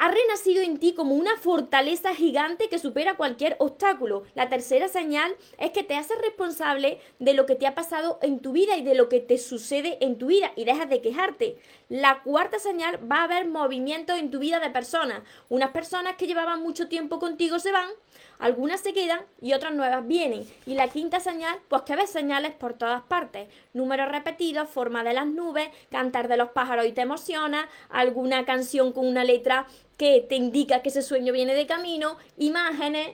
ha 0.00 0.08
renacido 0.08 0.62
en 0.62 0.78
ti 0.78 0.94
como 0.94 1.14
una 1.14 1.36
fortaleza 1.36 2.14
gigante 2.14 2.70
que 2.70 2.78
supera 2.78 3.18
cualquier 3.18 3.56
obstáculo. 3.58 4.22
La 4.34 4.48
tercera 4.48 4.88
señal 4.88 5.36
es 5.58 5.72
que 5.72 5.82
te 5.82 5.94
haces 5.94 6.16
responsable 6.22 7.00
de 7.18 7.34
lo 7.34 7.44
que 7.44 7.54
te 7.54 7.66
ha 7.66 7.74
pasado 7.74 8.18
en 8.22 8.40
tu 8.40 8.52
vida 8.52 8.78
y 8.78 8.82
de 8.82 8.94
lo 8.94 9.10
que 9.10 9.20
te 9.20 9.36
sucede 9.36 9.98
en 10.00 10.16
tu 10.16 10.28
vida 10.28 10.52
y 10.56 10.64
dejas 10.64 10.88
de 10.88 11.02
quejarte. 11.02 11.58
La 11.90 12.22
cuarta 12.22 12.58
señal 12.58 12.98
va 13.12 13.16
a 13.16 13.24
haber 13.24 13.46
movimiento 13.46 14.14
en 14.14 14.30
tu 14.30 14.38
vida 14.38 14.58
de 14.58 14.70
personas. 14.70 15.20
Unas 15.50 15.72
personas 15.72 16.16
que 16.16 16.26
llevaban 16.26 16.62
mucho 16.62 16.88
tiempo 16.88 17.18
contigo 17.18 17.58
se 17.58 17.70
van, 17.70 17.90
algunas 18.40 18.80
se 18.80 18.94
quedan 18.94 19.20
y 19.40 19.52
otras 19.52 19.74
nuevas 19.74 20.06
vienen. 20.06 20.46
Y 20.66 20.74
la 20.74 20.88
quinta 20.88 21.20
señal, 21.20 21.58
pues 21.68 21.82
que 21.82 21.94
ves 21.94 22.10
señales 22.10 22.52
por 22.52 22.72
todas 22.72 23.02
partes. 23.02 23.48
Números 23.74 24.08
repetidos, 24.08 24.68
forma 24.68 25.04
de 25.04 25.12
las 25.12 25.26
nubes, 25.26 25.68
cantar 25.90 26.26
de 26.26 26.38
los 26.38 26.50
pájaros 26.50 26.86
y 26.86 26.92
te 26.92 27.02
emociona, 27.02 27.68
alguna 27.90 28.46
canción 28.46 28.92
con 28.92 29.06
una 29.06 29.24
letra 29.24 29.66
que 29.98 30.24
te 30.26 30.36
indica 30.36 30.80
que 30.80 30.88
ese 30.88 31.02
sueño 31.02 31.34
viene 31.34 31.54
de 31.54 31.66
camino, 31.66 32.16
imágenes. 32.38 33.10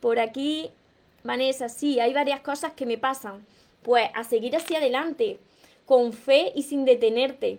Por 0.00 0.18
aquí, 0.18 0.70
Vanessa, 1.24 1.70
sí, 1.70 1.98
hay 1.98 2.12
varias 2.12 2.40
cosas 2.40 2.72
que 2.72 2.84
me 2.84 2.98
pasan. 2.98 3.46
Pues 3.82 4.10
a 4.14 4.24
seguir 4.24 4.54
hacia 4.54 4.76
adelante, 4.76 5.40
con 5.86 6.12
fe 6.12 6.52
y 6.54 6.64
sin 6.64 6.84
detenerte. 6.84 7.58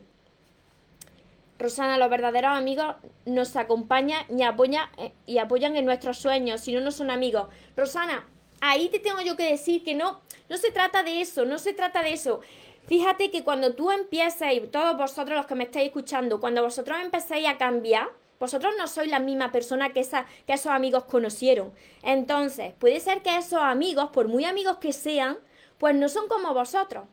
Rosana, 1.61 1.97
los 1.97 2.09
verdaderos 2.09 2.51
amigos 2.51 2.95
nos 3.25 3.55
acompañan 3.55 4.25
y 4.29 4.43
apoyan, 4.43 4.89
eh, 4.97 5.13
y 5.25 5.37
apoyan 5.37 5.75
en 5.75 5.85
nuestros 5.85 6.17
sueños, 6.17 6.61
si 6.61 6.73
no, 6.73 6.81
no 6.81 6.91
son 6.91 7.11
amigos. 7.11 7.47
Rosana, 7.75 8.27
ahí 8.59 8.89
te 8.89 8.99
tengo 8.99 9.21
yo 9.21 9.37
que 9.37 9.49
decir 9.49 9.83
que 9.83 9.95
no, 9.95 10.21
no 10.49 10.57
se 10.57 10.71
trata 10.71 11.03
de 11.03 11.21
eso, 11.21 11.45
no 11.45 11.57
se 11.59 11.73
trata 11.73 12.01
de 12.01 12.13
eso. 12.13 12.41
Fíjate 12.87 13.31
que 13.31 13.43
cuando 13.43 13.75
tú 13.75 13.91
empieces, 13.91 14.53
y 14.53 14.59
todos 14.61 14.97
vosotros 14.97 15.37
los 15.37 15.45
que 15.45 15.55
me 15.55 15.65
estáis 15.65 15.87
escuchando, 15.87 16.39
cuando 16.39 16.63
vosotros 16.63 16.97
empecéis 17.01 17.47
a 17.47 17.57
cambiar, 17.57 18.09
vosotros 18.39 18.73
no 18.77 18.87
sois 18.87 19.09
la 19.09 19.19
misma 19.19 19.51
persona 19.51 19.93
que, 19.93 20.01
que 20.47 20.53
esos 20.53 20.71
amigos 20.71 21.03
conocieron. 21.05 21.71
Entonces, 22.01 22.73
puede 22.79 22.99
ser 22.99 23.21
que 23.21 23.37
esos 23.37 23.61
amigos, 23.61 24.09
por 24.09 24.27
muy 24.27 24.45
amigos 24.45 24.77
que 24.77 24.93
sean, 24.93 25.37
pues 25.77 25.95
no 25.95 26.09
son 26.09 26.27
como 26.27 26.53
vosotros. 26.53 27.05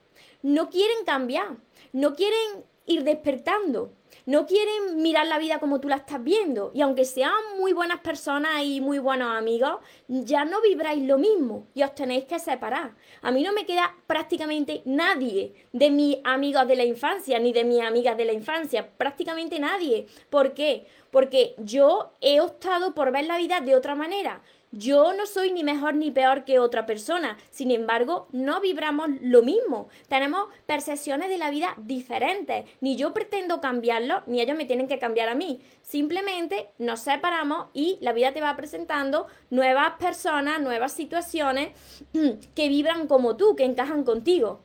No 0.42 0.70
quieren 0.70 1.04
cambiar, 1.04 1.56
no 1.92 2.14
quieren 2.14 2.64
ir 2.86 3.04
despertando, 3.04 3.92
no 4.28 4.44
quieren 4.44 5.00
mirar 5.00 5.26
la 5.26 5.38
vida 5.38 5.58
como 5.58 5.80
tú 5.80 5.88
la 5.88 5.96
estás 5.96 6.22
viendo. 6.22 6.70
Y 6.74 6.82
aunque 6.82 7.06
sean 7.06 7.32
muy 7.58 7.72
buenas 7.72 8.00
personas 8.00 8.62
y 8.62 8.78
muy 8.82 8.98
buenos 8.98 9.34
amigos, 9.34 9.76
ya 10.06 10.44
no 10.44 10.60
vibráis 10.60 11.02
lo 11.02 11.16
mismo 11.16 11.66
y 11.72 11.82
os 11.82 11.94
tenéis 11.94 12.26
que 12.26 12.38
separar. 12.38 12.94
A 13.22 13.30
mí 13.30 13.42
no 13.42 13.54
me 13.54 13.64
queda 13.64 13.96
prácticamente 14.06 14.82
nadie 14.84 15.54
de 15.72 15.90
mis 15.90 16.18
amigos 16.24 16.68
de 16.68 16.76
la 16.76 16.84
infancia, 16.84 17.38
ni 17.38 17.54
de 17.54 17.64
mis 17.64 17.80
amigas 17.80 18.18
de 18.18 18.26
la 18.26 18.34
infancia, 18.34 18.90
prácticamente 18.98 19.58
nadie. 19.58 20.06
¿Por 20.28 20.52
qué? 20.52 20.86
Porque 21.10 21.54
yo 21.56 22.12
he 22.20 22.42
optado 22.42 22.92
por 22.92 23.10
ver 23.10 23.24
la 23.24 23.38
vida 23.38 23.62
de 23.62 23.74
otra 23.74 23.94
manera. 23.94 24.42
Yo 24.70 25.14
no 25.14 25.24
soy 25.24 25.50
ni 25.50 25.64
mejor 25.64 25.94
ni 25.94 26.10
peor 26.10 26.44
que 26.44 26.58
otra 26.58 26.84
persona, 26.84 27.38
sin 27.50 27.70
embargo, 27.70 28.28
no 28.32 28.60
vibramos 28.60 29.08
lo 29.22 29.42
mismo. 29.42 29.88
Tenemos 30.08 30.48
percepciones 30.66 31.30
de 31.30 31.38
la 31.38 31.50
vida 31.50 31.74
diferentes. 31.78 32.66
Ni 32.82 32.94
yo 32.94 33.14
pretendo 33.14 33.62
cambiarlo, 33.62 34.22
ni 34.26 34.42
ellos 34.42 34.58
me 34.58 34.66
tienen 34.66 34.86
que 34.86 34.98
cambiar 34.98 35.30
a 35.30 35.34
mí. 35.34 35.60
Simplemente 35.80 36.68
nos 36.76 37.00
separamos 37.00 37.68
y 37.72 37.96
la 38.02 38.12
vida 38.12 38.32
te 38.32 38.42
va 38.42 38.56
presentando 38.56 39.26
nuevas 39.48 39.94
personas, 39.98 40.60
nuevas 40.60 40.92
situaciones 40.92 41.70
que 42.54 42.68
vibran 42.68 43.08
como 43.08 43.38
tú, 43.38 43.56
que 43.56 43.64
encajan 43.64 44.04
contigo. 44.04 44.60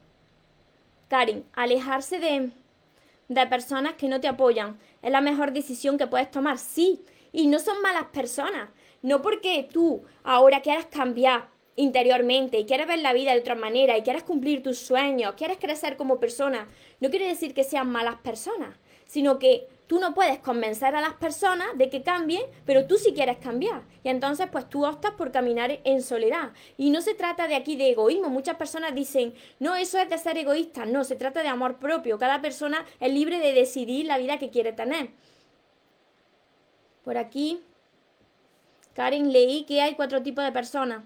Karin, 1.07 1.45
alejarse 1.53 2.19
de, 2.19 2.51
de 3.29 3.47
personas 3.47 3.93
que 3.93 4.09
no 4.09 4.19
te 4.19 4.27
apoyan. 4.27 4.77
Es 5.01 5.11
la 5.11 5.21
mejor 5.21 5.53
decisión 5.53 5.97
que 5.97 6.07
puedes 6.07 6.29
tomar, 6.29 6.57
sí. 6.57 7.05
Y 7.31 7.47
no 7.47 7.59
son 7.59 7.81
malas 7.81 8.05
personas. 8.05 8.69
No 9.03 9.21
porque 9.21 9.69
tú 9.71 10.03
ahora 10.23 10.61
quieras 10.61 10.87
cambiar 10.87 11.49
interiormente 11.75 12.57
y 12.57 12.65
quieres 12.65 12.87
ver 12.87 12.99
la 12.99 13.13
vida 13.13 13.33
de 13.33 13.41
otra 13.41 13.55
manera 13.55 13.97
y 13.97 14.01
quieres 14.01 14.23
cumplir 14.23 14.63
tus 14.63 14.79
sueños, 14.79 15.33
quieres 15.35 15.57
crecer 15.57 15.97
como 15.97 16.19
persona, 16.19 16.67
no 16.99 17.09
quiere 17.09 17.27
decir 17.27 17.53
que 17.53 17.63
sean 17.63 17.89
malas 17.89 18.15
personas, 18.17 18.77
sino 19.05 19.39
que 19.39 19.67
tú 19.87 19.99
no 19.99 20.13
puedes 20.13 20.39
convencer 20.39 20.95
a 20.95 21.01
las 21.01 21.15
personas 21.15 21.67
de 21.75 21.89
que 21.89 22.01
cambien, 22.01 22.43
pero 22.65 22.87
tú 22.87 22.95
sí 22.95 23.13
quieres 23.13 23.37
cambiar. 23.37 23.83
Y 24.03 24.09
entonces 24.09 24.47
pues 24.51 24.69
tú 24.69 24.85
optas 24.85 25.11
por 25.11 25.31
caminar 25.31 25.81
en 25.83 26.01
soledad. 26.01 26.53
Y 26.77 26.89
no 26.89 27.01
se 27.01 27.13
trata 27.13 27.47
de 27.47 27.55
aquí 27.55 27.75
de 27.75 27.91
egoísmo. 27.91 28.29
Muchas 28.29 28.55
personas 28.55 28.95
dicen, 28.95 29.33
no, 29.59 29.75
eso 29.75 29.99
es 29.99 30.09
de 30.09 30.17
ser 30.17 30.37
egoísta. 30.37 30.85
No, 30.85 31.03
se 31.03 31.15
trata 31.15 31.43
de 31.43 31.49
amor 31.49 31.77
propio. 31.77 32.17
Cada 32.17 32.41
persona 32.41 32.85
es 32.99 33.13
libre 33.13 33.39
de 33.39 33.53
decidir 33.53 34.05
la 34.05 34.17
vida 34.17 34.39
que 34.39 34.49
quiere 34.49 34.73
tener. 34.73 35.09
Por 37.03 37.17
aquí, 37.17 37.61
Karen, 38.93 39.32
leí 39.32 39.63
que 39.63 39.82
hay 39.82 39.95
cuatro 39.95 40.21
tipos 40.21 40.43
de 40.43 40.51
personas 40.51 41.03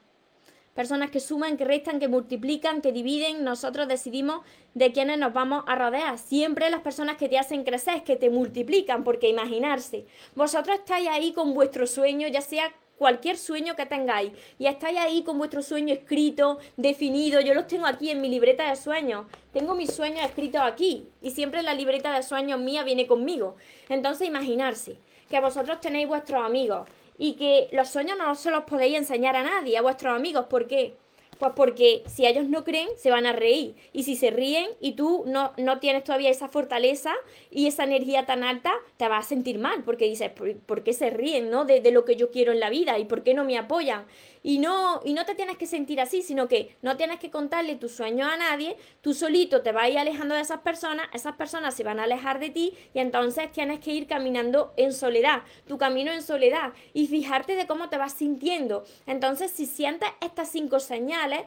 personas 0.78 1.10
que 1.10 1.20
suman, 1.20 1.58
que 1.58 1.66
restan, 1.66 2.00
que 2.00 2.08
multiplican, 2.08 2.82
que 2.82 2.92
dividen, 2.92 3.44
nosotros 3.44 3.88
decidimos 3.88 4.46
de 4.76 4.92
quiénes 4.92 5.18
nos 5.18 5.34
vamos 5.34 5.64
a 5.66 5.74
rodear. 5.74 6.20
Siempre 6.20 6.70
las 6.70 6.82
personas 6.82 7.18
que 7.18 7.28
te 7.28 7.40
hacen 7.40 7.64
crecer, 7.64 8.04
que 8.04 8.16
te 8.16 8.30
multiplican, 8.30 9.04
porque 9.04 9.28
imaginarse, 9.28 10.06
vosotros 10.36 10.78
estáis 10.78 11.08
ahí 11.08 11.34
con 11.34 11.56
vuestro 11.56 11.88
sueño, 11.88 12.28
ya 12.28 12.42
sea 12.42 12.72
cualquier 12.96 13.38
sueño 13.38 13.76
que 13.76 13.88
tengáis 13.88 14.34
y 14.60 14.68
estáis 14.68 15.00
ahí 15.00 15.24
con 15.24 15.40
vuestro 15.40 15.64
sueño 15.64 15.96
escrito, 15.96 16.60
definido. 16.78 17.42
Yo 17.42 17.56
los 17.56 17.66
tengo 17.66 17.88
aquí 17.88 18.12
en 18.12 18.22
mi 18.22 18.30
libreta 18.30 18.70
de 18.70 18.76
sueños. 18.76 19.26
Tengo 19.52 19.74
mis 19.74 19.92
sueños 19.92 20.24
escritos 20.26 20.62
aquí 20.62 21.10
y 21.24 21.32
siempre 21.32 21.64
la 21.64 21.74
libreta 21.74 22.14
de 22.14 22.22
sueños 22.22 22.60
mía 22.60 22.84
viene 22.84 23.08
conmigo. 23.08 23.56
Entonces 23.90 24.28
imaginarse 24.28 24.98
que 25.28 25.40
vosotros 25.40 25.82
tenéis 25.82 26.08
vuestros 26.08 26.46
amigos 26.46 26.88
y 27.18 27.34
que 27.34 27.68
los 27.72 27.90
sueños 27.90 28.18
no 28.18 28.34
se 28.36 28.52
los 28.52 28.64
podéis 28.64 28.98
enseñar 28.98 29.36
a 29.36 29.44
nadie, 29.44 29.78
a 29.78 29.82
vuestros 29.82 30.16
amigos. 30.16 30.46
¿Por 30.48 30.68
qué? 30.68 30.96
Pues 31.40 31.52
porque 31.56 32.04
si 32.08 32.26
ellos 32.26 32.48
no 32.48 32.64
creen, 32.64 32.90
se 32.98 33.12
van 33.12 33.26
a 33.26 33.34
reír. 33.34 33.76
Y 33.94 34.04
si 34.04 34.16
se 34.16 34.32
ríen 34.32 34.68
y 34.80 34.94
tú 34.94 35.24
no, 35.28 35.54
no 35.58 35.80
tienes 35.80 36.04
todavía 36.04 36.30
esa 36.30 36.48
fortaleza 36.48 37.14
y 37.52 37.68
esa 37.68 37.84
energía 37.84 38.26
tan 38.26 38.44
alta, 38.44 38.74
te 38.98 39.08
vas 39.08 39.26
a 39.26 39.30
sentir 39.30 39.60
mal. 39.60 39.84
Porque 39.84 40.06
dices, 40.06 40.32
¿por, 40.32 40.84
qué 40.84 40.94
se 40.94 41.10
ríen 41.10 41.50
¿no? 41.50 41.66
de, 41.66 41.82
de, 41.82 41.92
lo 41.92 42.06
que 42.06 42.16
yo 42.16 42.32
quiero 42.32 42.52
en 42.52 42.60
la 42.60 42.70
vida? 42.70 42.98
¿Y 42.98 43.06
por 43.06 43.24
qué 43.24 43.34
no 43.34 43.44
me 43.44 43.58
apoyan? 43.58 44.06
Y 44.48 44.60
no, 44.60 45.02
y 45.04 45.12
no 45.12 45.26
te 45.26 45.36
tienes 45.36 45.58
que 45.58 45.68
sentir 45.68 46.00
así, 46.00 46.22
sino 46.22 46.48
que 46.48 46.78
no 46.82 46.96
tienes 46.96 47.20
que 47.20 47.30
contarle 47.30 47.76
tus 47.76 47.92
sueños 47.92 48.30
a 48.30 48.38
nadie, 48.38 48.78
tú 49.02 49.14
solito 49.14 49.62
te 49.62 49.74
vas 49.74 49.84
a 49.84 49.90
ir 49.90 50.00
alejando 50.00 50.36
de 50.36 50.40
esas 50.40 50.62
personas, 50.62 51.10
esas 51.12 51.36
personas 51.36 51.76
se 51.76 51.84
van 51.84 52.00
a 52.00 52.04
alejar 52.04 52.40
de 52.40 52.50
ti 52.50 52.74
y 52.94 53.00
entonces 53.00 53.52
tienes 53.52 53.82
que 53.82 53.92
ir 53.92 54.08
caminando 54.08 54.74
en 54.78 54.94
soledad, 54.94 55.44
tu 55.68 55.78
camino 55.78 56.14
en 56.14 56.22
soledad 56.22 56.72
y 56.94 57.08
fijarte 57.08 57.58
de 57.58 57.68
cómo 57.68 57.90
te 57.90 57.98
vas 57.98 58.14
sintiendo. 58.14 58.86
Entonces, 59.06 59.52
si 59.52 59.66
sientes 59.66 60.08
estas 60.22 60.50
cinco 60.50 60.80
señales, 60.80 61.42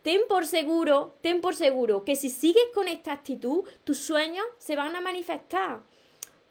ten 0.00 0.22
por 0.26 0.46
seguro, 0.46 1.14
ten 1.20 1.42
por 1.42 1.54
seguro 1.54 2.04
que 2.04 2.16
si 2.16 2.30
sigues 2.30 2.64
con 2.72 2.88
esta 2.88 3.12
actitud, 3.12 3.68
tus 3.84 3.98
sueños 3.98 4.46
se 4.56 4.76
van 4.76 4.96
a 4.96 5.02
manifestar. 5.02 5.82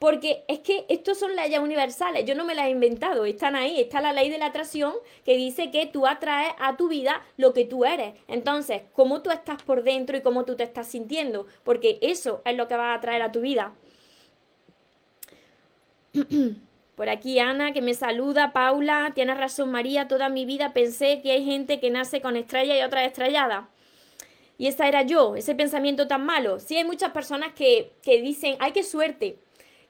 Porque 0.06 0.44
es 0.48 0.60
que 0.60 0.86
estos 0.88 1.18
son 1.18 1.36
leyes 1.36 1.60
universales, 1.60 2.26
yo 2.26 2.36
no 2.36 2.46
me 2.46 2.54
las 2.54 2.68
he 2.68 2.70
inventado, 2.70 3.26
están 3.26 3.56
ahí, 3.56 3.82
está 3.82 4.02
la 4.02 4.14
ley 4.14 4.30
de 4.30 4.38
la 4.38 4.46
atracción 4.46 4.94
que 5.24 5.36
dice 5.36 5.72
que 5.72 5.88
tú 5.88 6.06
atraes 6.06 6.54
a 6.60 6.78
tu 6.78 6.90
vida 6.90 7.24
lo 7.38 7.54
que 7.54 7.66
tú 7.66 7.86
eres. 7.86 8.14
Entonces, 8.28 8.84
cómo 8.94 9.24
tú 9.24 9.32
estás 9.32 9.64
por 9.64 9.82
dentro 9.82 10.16
y 10.16 10.22
cómo 10.22 10.46
tú 10.46 10.56
te 10.56 10.62
estás 10.62 10.86
sintiendo, 10.86 11.48
porque 11.64 11.98
eso 12.04 12.44
es 12.46 12.56
lo 12.56 12.68
que 12.68 12.78
va 12.78 12.92
a 12.92 12.98
atraer 12.98 13.24
a 13.24 13.32
tu 13.32 13.42
vida. 13.42 13.74
Por 16.96 17.10
aquí 17.10 17.40
Ana 17.40 17.74
que 17.74 17.82
me 17.82 17.96
saluda, 17.96 18.54
Paula, 18.54 19.12
tienes 19.16 19.40
razón 19.40 19.72
María, 19.72 20.08
toda 20.08 20.30
mi 20.30 20.46
vida 20.46 20.72
pensé 20.72 21.24
que 21.24 21.32
hay 21.32 21.44
gente 21.44 21.80
que 21.80 21.90
nace 21.90 22.22
con 22.22 22.36
estrella 22.36 22.78
y 22.78 22.84
otra 22.84 23.06
estrellada. 23.06 23.70
Y 24.60 24.68
esa 24.68 24.88
era 24.88 25.02
yo, 25.02 25.36
ese 25.36 25.56
pensamiento 25.56 26.08
tan 26.08 26.24
malo. 26.28 26.60
Sí 26.60 26.78
hay 26.78 26.84
muchas 26.84 27.12
personas 27.12 27.54
que, 27.54 27.92
que 28.04 28.22
dicen, 28.22 28.56
ay, 28.60 28.72
qué 28.72 28.84
suerte, 28.84 29.40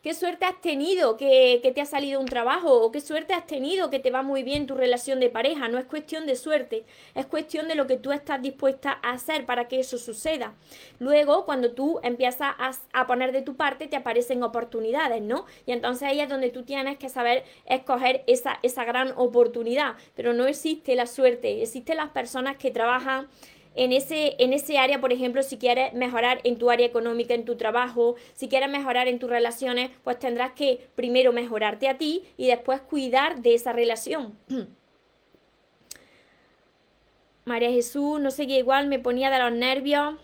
qué 0.06 0.14
suerte 0.14 0.46
has 0.46 0.62
tenido 0.62 1.18
que, 1.18 1.60
te 1.74 1.82
ha 1.82 1.86
salido 1.88 2.20
un 2.20 2.28
trabajo 2.28 2.80
o 2.80 2.92
qué 2.92 3.02
suerte 3.02 3.34
has 3.34 3.48
tenido 3.48 3.90
que 3.90 3.98
te 3.98 4.12
va 4.12 4.22
muy 4.22 4.44
bien 4.44 4.68
tu 4.68 4.76
relación 4.76 5.20
de 5.20 5.32
pareja. 5.32 5.68
No 5.68 5.80
es 5.80 5.86
cuestión 5.86 6.28
de 6.28 6.36
suerte, 6.36 6.86
es 7.16 7.26
cuestión 7.26 7.68
de 7.68 7.74
lo 7.74 7.88
que 7.88 7.98
tú 7.98 8.12
estás 8.12 8.40
dispuesta 8.40 9.00
a 9.02 9.14
hacer 9.14 9.48
para 9.48 9.68
que 9.68 9.80
eso 9.80 9.98
suceda. 9.98 10.54
Luego, 11.00 11.46
cuando 11.46 11.72
tú 11.72 12.00
empiezas 12.04 12.54
a, 12.94 13.08
poner 13.08 13.32
de 13.32 13.42
tu 13.42 13.56
parte, 13.56 13.88
te 13.88 13.96
aparecen 13.96 14.44
oportunidades, 14.44 15.24
¿no? 15.24 15.48
Y 15.66 15.72
entonces 15.72 16.08
ahí 16.08 16.20
es 16.20 16.30
donde 16.30 16.52
tú 16.52 16.62
tienes 16.62 17.00
que 17.00 17.10
saber 17.10 17.44
escoger 17.66 18.24
esa, 18.28 18.60
esa 18.62 18.84
gran 18.84 19.12
oportunidad. 19.16 19.96
Pero 20.14 20.34
no 20.34 20.46
existe 20.46 20.94
la 20.94 21.08
suerte, 21.08 21.64
existen 21.64 21.98
las 21.98 22.12
personas 22.12 22.58
que 22.58 22.70
trabajan 22.70 23.28
en 23.76 23.92
ese, 23.92 24.36
en 24.40 24.54
ese 24.54 24.78
área, 24.78 25.02
por 25.02 25.12
ejemplo, 25.12 25.44
si 25.44 25.58
quieres 25.58 25.94
mejorar 25.94 26.40
en 26.44 26.58
tu 26.58 26.72
área 26.72 26.88
económica, 26.88 27.34
en 27.34 27.46
tu 27.46 27.56
trabajo, 27.58 28.16
si 28.34 28.48
quieres 28.48 28.70
mejorar 28.70 29.08
en 29.08 29.20
tus 29.20 29.30
relaciones, 29.30 29.92
pues 30.04 30.18
tendrás 30.18 30.54
que 30.54 30.88
primero 30.96 31.34
mejorarte 31.34 31.90
a 31.90 31.98
ti 31.98 32.24
y 32.38 32.48
después 32.48 32.82
cuidar 32.82 33.42
de 33.42 33.54
esa 33.54 33.74
relación. 33.74 34.38
María 37.46 37.70
Jesús, 37.70 38.20
no 38.20 38.32
seguía 38.32 38.58
igual, 38.58 38.88
me 38.88 38.98
ponía 38.98 39.30
de 39.30 39.40
los 39.40 39.52
nervios. 39.52 40.16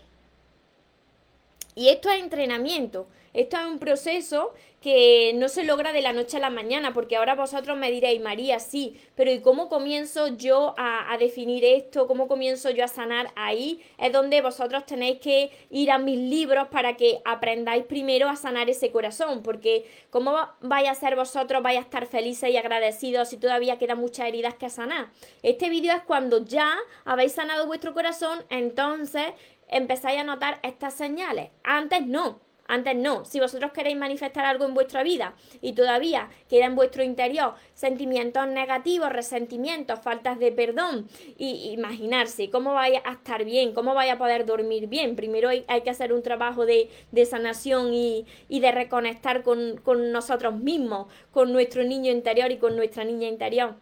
Y 1.74 1.88
esto 1.88 2.10
es 2.10 2.20
entrenamiento. 2.20 3.06
Esto 3.34 3.56
es 3.56 3.66
un 3.66 3.78
proceso 3.78 4.52
que 4.82 5.32
no 5.36 5.48
se 5.48 5.62
logra 5.62 5.92
de 5.92 6.02
la 6.02 6.12
noche 6.12 6.36
a 6.36 6.40
la 6.40 6.50
mañana, 6.50 6.92
porque 6.92 7.16
ahora 7.16 7.36
vosotros 7.36 7.78
me 7.78 7.90
diréis, 7.90 8.20
María, 8.20 8.58
sí, 8.58 9.00
pero 9.14 9.30
¿y 9.30 9.40
cómo 9.40 9.68
comienzo 9.68 10.26
yo 10.36 10.74
a, 10.76 11.16
definir 11.18 11.64
esto? 11.64 12.08
¿Cómo 12.08 12.26
comienzo 12.26 12.68
yo 12.70 12.84
a 12.84 12.88
sanar? 12.88 13.30
Ahí 13.36 13.80
es 13.96 14.12
donde 14.12 14.42
vosotros 14.42 14.84
tenéis 14.84 15.20
que 15.20 15.50
ir 15.70 15.92
a 15.92 15.98
mis 15.98 16.18
libros 16.18 16.66
para 16.68 16.96
que 16.96 17.20
aprendáis 17.24 17.84
primero 17.84 18.28
a 18.28 18.34
sanar 18.34 18.68
ese 18.68 18.90
corazón, 18.90 19.42
porque 19.42 19.86
¿cómo 20.10 20.36
vais 20.60 20.88
a 20.88 20.94
ser 20.94 21.14
vosotros, 21.14 21.62
vais 21.62 21.78
a 21.78 21.82
estar 21.82 22.06
felices 22.06 22.50
y 22.50 22.56
agradecidos 22.56 23.28
si 23.28 23.36
todavía 23.36 23.78
quedan 23.78 23.98
muchas 23.98 24.26
heridas 24.26 24.54
que 24.54 24.68
sanar? 24.68 25.10
Este 25.44 25.70
vídeo 25.70 25.94
es 25.94 26.02
cuando 26.02 26.44
ya 26.44 26.76
habéis 27.04 27.32
sanado 27.32 27.66
vuestro 27.66 27.94
corazón, 27.94 28.44
entonces 28.50 29.26
empezáis 29.68 30.20
a 30.20 30.24
notar 30.24 30.58
estas 30.64 30.94
señales. 30.94 31.50
Antes 31.62 32.04
no. 32.04 32.51
Antes 32.68 32.96
no. 32.96 33.24
Si 33.24 33.40
vosotros 33.40 33.72
queréis 33.72 33.96
manifestar 33.96 34.44
algo 34.44 34.64
en 34.64 34.74
vuestra 34.74 35.02
vida 35.02 35.34
y 35.60 35.72
todavía 35.72 36.30
queda 36.48 36.66
en 36.66 36.76
vuestro 36.76 37.02
interior 37.02 37.54
sentimientos 37.74 38.46
negativos, 38.48 39.10
resentimientos, 39.12 40.00
faltas 40.00 40.38
de 40.38 40.52
perdón, 40.52 41.08
y 41.36 41.70
imaginarse 41.72 42.50
cómo 42.50 42.74
vaya 42.74 43.02
a 43.04 43.12
estar 43.12 43.44
bien, 43.44 43.74
cómo 43.74 43.94
vaya 43.94 44.14
a 44.14 44.18
poder 44.18 44.46
dormir 44.46 44.86
bien. 44.86 45.16
Primero 45.16 45.48
hay, 45.48 45.64
que 45.82 45.90
hacer 45.90 46.12
un 46.12 46.22
trabajo 46.22 46.64
de, 46.64 46.88
sanación 47.26 47.92
y, 47.92 48.26
de 48.48 48.72
reconectar 48.72 49.42
con, 49.42 49.78
con 49.78 50.12
nosotros 50.12 50.54
mismos, 50.54 51.08
con 51.30 51.52
nuestro 51.52 51.84
niño 51.84 52.12
interior 52.12 52.50
y 52.52 52.58
con 52.58 52.76
nuestra 52.76 53.04
niña 53.04 53.28
interior. 53.28 53.74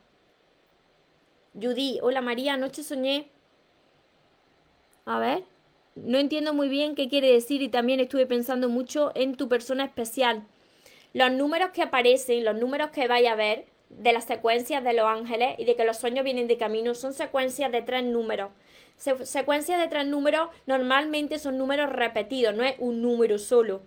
Judy, 1.54 1.98
hola 2.02 2.20
María, 2.22 2.54
anoche 2.54 2.82
soñé. 2.82 3.28
A 5.04 5.18
ver 5.18 5.59
no 5.94 6.18
entiendo 6.18 6.54
muy 6.54 6.68
bien 6.68 6.94
qué 6.94 7.08
quiere 7.08 7.32
decir 7.32 7.62
y 7.62 7.68
también 7.68 8.00
estuve 8.00 8.26
pensando 8.26 8.68
mucho 8.68 9.12
en 9.14 9.36
tu 9.36 9.48
persona 9.48 9.84
especial. 9.84 10.44
Los 11.12 11.32
números 11.32 11.70
que 11.70 11.82
aparecen, 11.82 12.44
los 12.44 12.56
números 12.56 12.90
que 12.90 13.08
vaya 13.08 13.32
a 13.32 13.36
ver 13.36 13.66
de 13.88 14.12
las 14.12 14.24
secuencias 14.24 14.84
de 14.84 14.92
los 14.92 15.06
ángeles 15.06 15.56
y 15.58 15.64
de 15.64 15.74
que 15.74 15.84
los 15.84 15.98
sueños 15.98 16.24
vienen 16.24 16.46
de 16.46 16.56
camino 16.56 16.94
son 16.94 17.12
secuencias 17.12 17.72
de 17.72 17.82
tres 17.82 18.04
números. 18.04 18.50
secuencias 18.96 19.80
de 19.80 19.88
tres 19.88 20.06
números 20.06 20.48
normalmente 20.66 21.38
son 21.38 21.58
números 21.58 21.90
repetidos, 21.90 22.54
no 22.54 22.62
es 22.62 22.76
un 22.78 23.02
número 23.02 23.38
solo 23.38 23.82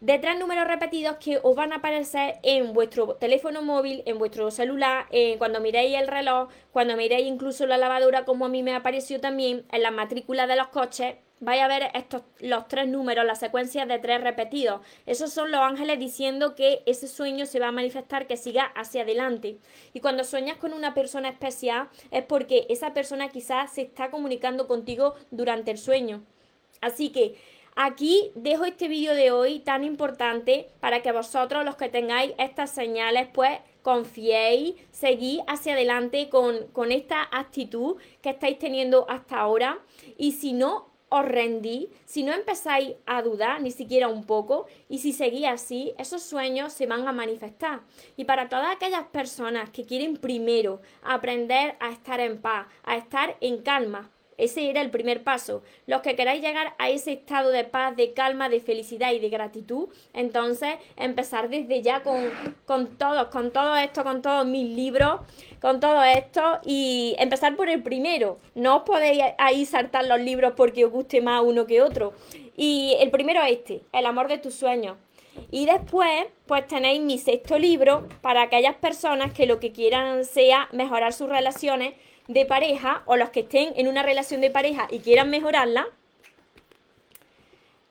de 0.00 0.18
tres 0.18 0.38
números 0.38 0.66
repetidos 0.66 1.16
que 1.16 1.38
os 1.42 1.56
van 1.56 1.72
a 1.72 1.76
aparecer 1.76 2.38
en 2.42 2.72
vuestro 2.72 3.14
teléfono 3.14 3.62
móvil, 3.62 4.02
en 4.06 4.18
vuestro 4.18 4.50
celular, 4.50 5.06
cuando 5.38 5.60
miréis 5.60 5.96
el 5.96 6.06
reloj, 6.06 6.50
cuando 6.70 6.96
miréis 6.96 7.26
incluso 7.26 7.66
la 7.66 7.78
lavadora, 7.78 8.24
como 8.24 8.44
a 8.44 8.48
mí 8.48 8.62
me 8.62 8.74
apareció 8.74 9.20
también, 9.20 9.64
en 9.72 9.82
la 9.82 9.90
matrícula 9.90 10.46
de 10.46 10.56
los 10.56 10.68
coches, 10.68 11.16
vais 11.40 11.60
a 11.60 11.68
ver 11.68 11.90
estos, 11.94 12.22
los 12.40 12.66
tres 12.68 12.88
números, 12.88 13.24
las 13.24 13.40
secuencias 13.40 13.86
de 13.88 13.98
tres 13.98 14.22
repetidos. 14.22 14.80
Esos 15.06 15.32
son 15.32 15.50
los 15.50 15.60
ángeles 15.60 15.98
diciendo 15.98 16.54
que 16.54 16.82
ese 16.86 17.08
sueño 17.08 17.46
se 17.46 17.60
va 17.60 17.68
a 17.68 17.72
manifestar, 17.72 18.26
que 18.26 18.36
siga 18.36 18.64
hacia 18.74 19.02
adelante. 19.02 19.58
Y 19.92 20.00
cuando 20.00 20.24
sueñas 20.24 20.56
con 20.56 20.72
una 20.72 20.94
persona 20.94 21.28
especial 21.28 21.88
es 22.10 22.24
porque 22.24 22.66
esa 22.68 22.94
persona 22.94 23.28
quizás 23.28 23.72
se 23.72 23.82
está 23.82 24.10
comunicando 24.10 24.66
contigo 24.66 25.14
durante 25.30 25.70
el 25.70 25.78
sueño. 25.78 26.22
Así 26.80 27.10
que 27.10 27.36
Aquí 27.78 28.32
dejo 28.34 28.64
este 28.64 28.88
vídeo 28.88 29.14
de 29.14 29.30
hoy 29.32 29.58
tan 29.60 29.84
importante 29.84 30.70
para 30.80 31.02
que 31.02 31.12
vosotros, 31.12 31.62
los 31.62 31.76
que 31.76 31.90
tengáis 31.90 32.32
estas 32.38 32.70
señales, 32.70 33.28
pues 33.34 33.58
confiéis, 33.82 34.76
seguís 34.90 35.42
hacia 35.46 35.74
adelante 35.74 36.30
con, 36.30 36.68
con 36.68 36.90
esta 36.90 37.28
actitud 37.30 37.96
que 38.22 38.30
estáis 38.30 38.58
teniendo 38.58 39.04
hasta 39.10 39.36
ahora. 39.36 39.78
Y 40.16 40.32
si 40.32 40.54
no, 40.54 40.88
os 41.10 41.26
rendís, 41.26 41.88
si 42.06 42.22
no 42.22 42.32
empezáis 42.32 42.94
a 43.04 43.20
dudar 43.20 43.60
ni 43.60 43.70
siquiera 43.70 44.08
un 44.08 44.24
poco, 44.24 44.66
y 44.88 44.98
si 44.98 45.12
seguís 45.12 45.46
así, 45.46 45.92
esos 45.98 46.22
sueños 46.22 46.72
se 46.72 46.86
van 46.86 47.06
a 47.06 47.12
manifestar. 47.12 47.82
Y 48.16 48.24
para 48.24 48.48
todas 48.48 48.74
aquellas 48.74 49.04
personas 49.08 49.68
que 49.68 49.84
quieren 49.84 50.16
primero 50.16 50.80
aprender 51.02 51.76
a 51.80 51.90
estar 51.90 52.20
en 52.20 52.40
paz, 52.40 52.68
a 52.84 52.96
estar 52.96 53.36
en 53.42 53.58
calma, 53.58 54.10
ese 54.38 54.68
era 54.70 54.80
el 54.80 54.90
primer 54.90 55.22
paso. 55.22 55.62
Los 55.86 56.02
que 56.02 56.16
queráis 56.16 56.42
llegar 56.42 56.74
a 56.78 56.90
ese 56.90 57.12
estado 57.12 57.50
de 57.50 57.64
paz, 57.64 57.96
de 57.96 58.12
calma, 58.12 58.48
de 58.48 58.60
felicidad 58.60 59.12
y 59.12 59.18
de 59.18 59.28
gratitud, 59.28 59.88
entonces 60.12 60.76
empezar 60.96 61.48
desde 61.48 61.82
ya 61.82 62.02
con, 62.02 62.30
con 62.66 62.96
todos, 62.98 63.28
con 63.28 63.50
todo 63.50 63.76
esto, 63.76 64.04
con 64.04 64.22
todos 64.22 64.46
mis 64.46 64.68
libros, 64.74 65.20
con 65.60 65.80
todo 65.80 66.02
esto 66.02 66.60
y 66.64 67.14
empezar 67.18 67.56
por 67.56 67.68
el 67.68 67.82
primero. 67.82 68.38
No 68.54 68.76
os 68.78 68.82
podéis 68.82 69.22
ahí 69.38 69.64
saltar 69.64 70.06
los 70.06 70.20
libros 70.20 70.52
porque 70.56 70.84
os 70.84 70.92
guste 70.92 71.20
más 71.20 71.42
uno 71.42 71.66
que 71.66 71.82
otro. 71.82 72.12
Y 72.56 72.96
el 73.00 73.10
primero 73.10 73.42
es 73.42 73.52
este, 73.52 73.82
El 73.92 74.06
amor 74.06 74.28
de 74.28 74.38
tus 74.38 74.54
sueños. 74.54 74.96
Y 75.50 75.66
después, 75.66 76.26
pues 76.46 76.66
tenéis 76.66 77.02
mi 77.02 77.18
sexto 77.18 77.58
libro 77.58 78.08
para 78.22 78.42
aquellas 78.42 78.74
personas 78.76 79.32
que 79.32 79.46
lo 79.46 79.60
que 79.60 79.72
quieran 79.72 80.24
sea 80.24 80.68
mejorar 80.72 81.12
sus 81.12 81.28
relaciones 81.28 81.94
de 82.28 82.46
pareja 82.46 83.02
o 83.06 83.16
los 83.16 83.30
que 83.30 83.40
estén 83.40 83.72
en 83.76 83.88
una 83.88 84.02
relación 84.02 84.40
de 84.40 84.50
pareja 84.50 84.88
y 84.90 85.00
quieran 85.00 85.30
mejorarla, 85.30 85.86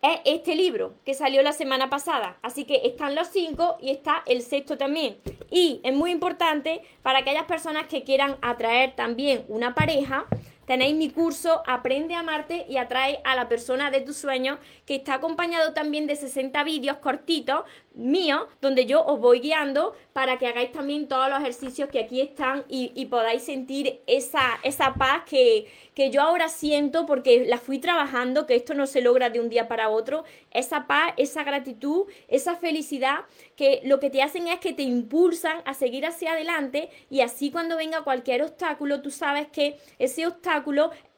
es 0.02 0.20
este 0.26 0.56
libro 0.56 0.94
que 1.04 1.14
salió 1.14 1.42
la 1.42 1.52
semana 1.52 1.90
pasada. 1.90 2.38
Así 2.42 2.66
que 2.66 2.82
están 2.84 3.16
los 3.16 3.28
cinco 3.30 3.78
y 3.82 3.90
está 3.90 4.22
el 4.28 4.42
sexto 4.42 4.78
también. 4.78 5.18
Y 5.50 5.82
es 5.84 5.94
muy 5.94 6.12
importante 6.12 6.82
para 7.02 7.20
aquellas 7.20 7.46
personas 7.46 7.88
que 7.88 8.04
quieran 8.04 8.38
atraer 8.42 8.96
también 8.96 9.46
una 9.48 9.74
pareja 9.74 10.26
Tenéis 10.66 10.96
mi 10.96 11.10
curso 11.10 11.62
Aprende 11.68 12.16
a 12.16 12.20
amarte 12.20 12.66
y 12.68 12.78
atrae 12.78 13.20
a 13.24 13.36
la 13.36 13.48
persona 13.48 13.92
de 13.92 14.02
tus 14.02 14.18
sueños, 14.18 14.58
que 14.86 14.96
está 14.96 15.16
acompañado 15.16 15.74
también 15.74 16.08
de 16.08 16.16
60 16.16 16.64
vídeos 16.64 16.98
cortitos 16.98 17.64
míos, 17.94 18.48
donde 18.62 18.86
yo 18.86 19.06
os 19.06 19.20
voy 19.20 19.40
guiando 19.40 19.96
para 20.12 20.38
que 20.38 20.48
hagáis 20.48 20.72
también 20.72 21.08
todos 21.08 21.30
los 21.30 21.40
ejercicios 21.40 21.90
que 21.90 22.00
aquí 22.00 22.20
están 22.20 22.66
y, 22.68 23.06
podáis 23.06 23.44
sentir 23.44 24.02
esa, 24.08 24.60
esa 24.64 24.96
paz 24.96 25.24
que, 25.26 25.68
que 25.94 26.10
yo 26.10 26.22
ahora 26.22 26.50
siento 26.50 27.06
porque 27.06 27.46
la 27.46 27.58
fui 27.58 27.80
trabajando, 27.80 28.46
que 28.46 28.56
esto 28.56 28.74
no 28.74 28.88
se 28.88 29.02
logra 29.02 29.30
de 29.30 29.40
un 29.40 29.50
día 29.50 29.68
para 29.68 29.90
otro, 29.90 30.24
esa 30.52 30.88
paz, 30.88 31.14
esa 31.18 31.44
gratitud, 31.44 32.06
esa 32.28 32.56
felicidad, 32.56 33.26
que 33.56 33.82
lo 33.84 34.00
que 34.00 34.10
te 34.10 34.22
hacen 34.22 34.48
es 34.48 34.60
que 34.60 34.74
te 34.74 34.84
impulsan 34.84 35.62
a 35.66 35.74
seguir 35.74 36.06
hacia 36.06 36.34
adelante 36.34 36.90
y 37.10 37.22
así 37.22 37.52
cuando 37.52 37.78
venga 37.78 38.04
cualquier 38.04 38.42
obstáculo, 38.42 39.02
tú 39.02 39.12
sabes 39.12 39.48
que 39.48 39.78
ese 40.00 40.28
obstáculo 40.28 40.55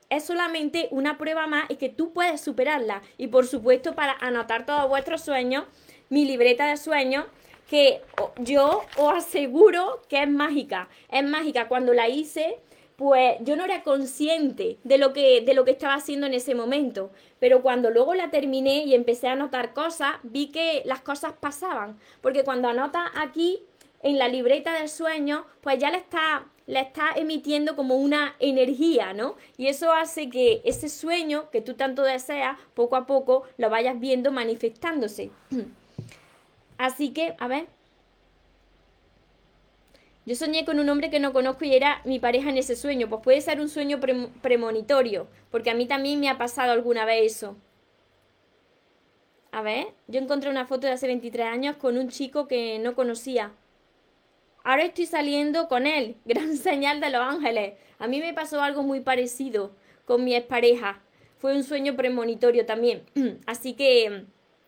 es 0.09 0.23
solamente 0.23 0.87
una 0.91 1.17
prueba 1.17 1.47
más 1.47 1.69
y 1.69 1.75
que 1.75 1.89
tú 1.89 2.13
puedes 2.13 2.41
superarla. 2.41 3.01
Y 3.17 3.27
por 3.27 3.45
supuesto, 3.45 3.93
para 3.93 4.13
anotar 4.13 4.65
todos 4.65 4.87
vuestros 4.87 5.21
sueños, 5.21 5.65
mi 6.09 6.25
libreta 6.25 6.67
de 6.67 6.77
sueños, 6.77 7.25
que 7.69 8.01
yo 8.39 8.83
os 8.97 9.13
aseguro 9.13 10.01
que 10.07 10.23
es 10.23 10.29
mágica. 10.29 10.87
Es 11.11 11.23
mágica. 11.23 11.67
Cuando 11.67 11.93
la 11.93 12.07
hice, 12.07 12.59
pues 12.95 13.35
yo 13.41 13.55
no 13.55 13.65
era 13.65 13.83
consciente 13.83 14.77
de 14.83 14.97
lo 14.97 15.13
que, 15.13 15.41
de 15.41 15.53
lo 15.53 15.65
que 15.65 15.71
estaba 15.71 15.95
haciendo 15.95 16.27
en 16.27 16.33
ese 16.33 16.55
momento. 16.55 17.11
Pero 17.39 17.61
cuando 17.61 17.89
luego 17.89 18.15
la 18.15 18.31
terminé 18.31 18.85
y 18.85 18.95
empecé 18.95 19.27
a 19.27 19.33
anotar 19.33 19.73
cosas, 19.73 20.13
vi 20.23 20.47
que 20.47 20.81
las 20.85 21.01
cosas 21.01 21.33
pasaban. 21.39 21.99
Porque 22.21 22.43
cuando 22.43 22.69
anotas 22.69 23.09
aquí 23.15 23.59
en 24.01 24.17
la 24.17 24.29
libreta 24.29 24.73
del 24.73 24.89
sueño, 24.89 25.45
pues 25.61 25.77
ya 25.77 25.91
le 25.91 25.97
está, 25.97 26.45
le 26.67 26.81
está 26.81 27.11
emitiendo 27.15 27.75
como 27.75 27.95
una 27.95 28.35
energía, 28.39 29.13
¿no? 29.13 29.35
Y 29.57 29.67
eso 29.67 29.91
hace 29.91 30.29
que 30.29 30.61
ese 30.65 30.89
sueño 30.89 31.49
que 31.49 31.61
tú 31.61 31.73
tanto 31.73 32.03
deseas, 32.03 32.59
poco 32.73 32.97
a 32.97 33.07
poco 33.07 33.43
lo 33.57 33.69
vayas 33.69 33.99
viendo 33.99 34.31
manifestándose. 34.31 35.31
Así 36.77 37.09
que, 37.09 37.35
a 37.39 37.47
ver. 37.47 37.67
Yo 40.25 40.35
soñé 40.35 40.65
con 40.65 40.77
un 40.79 40.89
hombre 40.89 41.09
que 41.09 41.21
no 41.21 41.31
conozco 41.31 41.63
y 41.63 41.73
era 41.73 42.01
mi 42.03 42.19
pareja 42.19 42.49
en 42.49 42.57
ese 42.57 42.75
sueño. 42.75 43.07
Pues 43.07 43.21
puede 43.23 43.39
ser 43.39 43.61
un 43.61 43.69
sueño 43.69 44.01
premonitorio, 44.41 45.27
porque 45.49 45.69
a 45.69 45.73
mí 45.73 45.85
también 45.85 46.19
me 46.19 46.29
ha 46.29 46.37
pasado 46.37 46.73
alguna 46.73 47.05
vez 47.05 47.37
eso. 47.37 47.55
A 49.53 49.61
ver, 49.61 49.87
yo 50.07 50.19
encontré 50.19 50.49
una 50.49 50.67
foto 50.67 50.85
de 50.85 50.93
hace 50.93 51.07
23 51.07 51.47
años 51.47 51.77
con 51.77 51.97
un 51.97 52.09
chico 52.09 52.49
que 52.49 52.77
no 52.79 52.93
conocía. 52.93 53.53
Ahora 54.67 54.83
estoy 54.83 55.05
saliendo 55.05 55.69
con 55.69 55.87
él. 55.87 56.17
Gran 56.25 56.57
señal 56.57 56.99
de 56.99 57.09
los 57.09 57.21
ángeles. 57.21 57.75
A 57.99 58.07
mí 58.07 58.19
me 58.19 58.33
pasó 58.33 58.61
algo 58.61 58.83
muy 58.83 58.99
parecido 58.99 59.71
con 60.03 60.25
mi 60.25 60.35
expareja. 60.35 61.01
Fue 61.37 61.55
un 61.55 61.63
sueño 61.63 61.95
premonitorio 61.95 62.65
también. 62.65 63.03
Así 63.45 63.75
que 63.75 64.25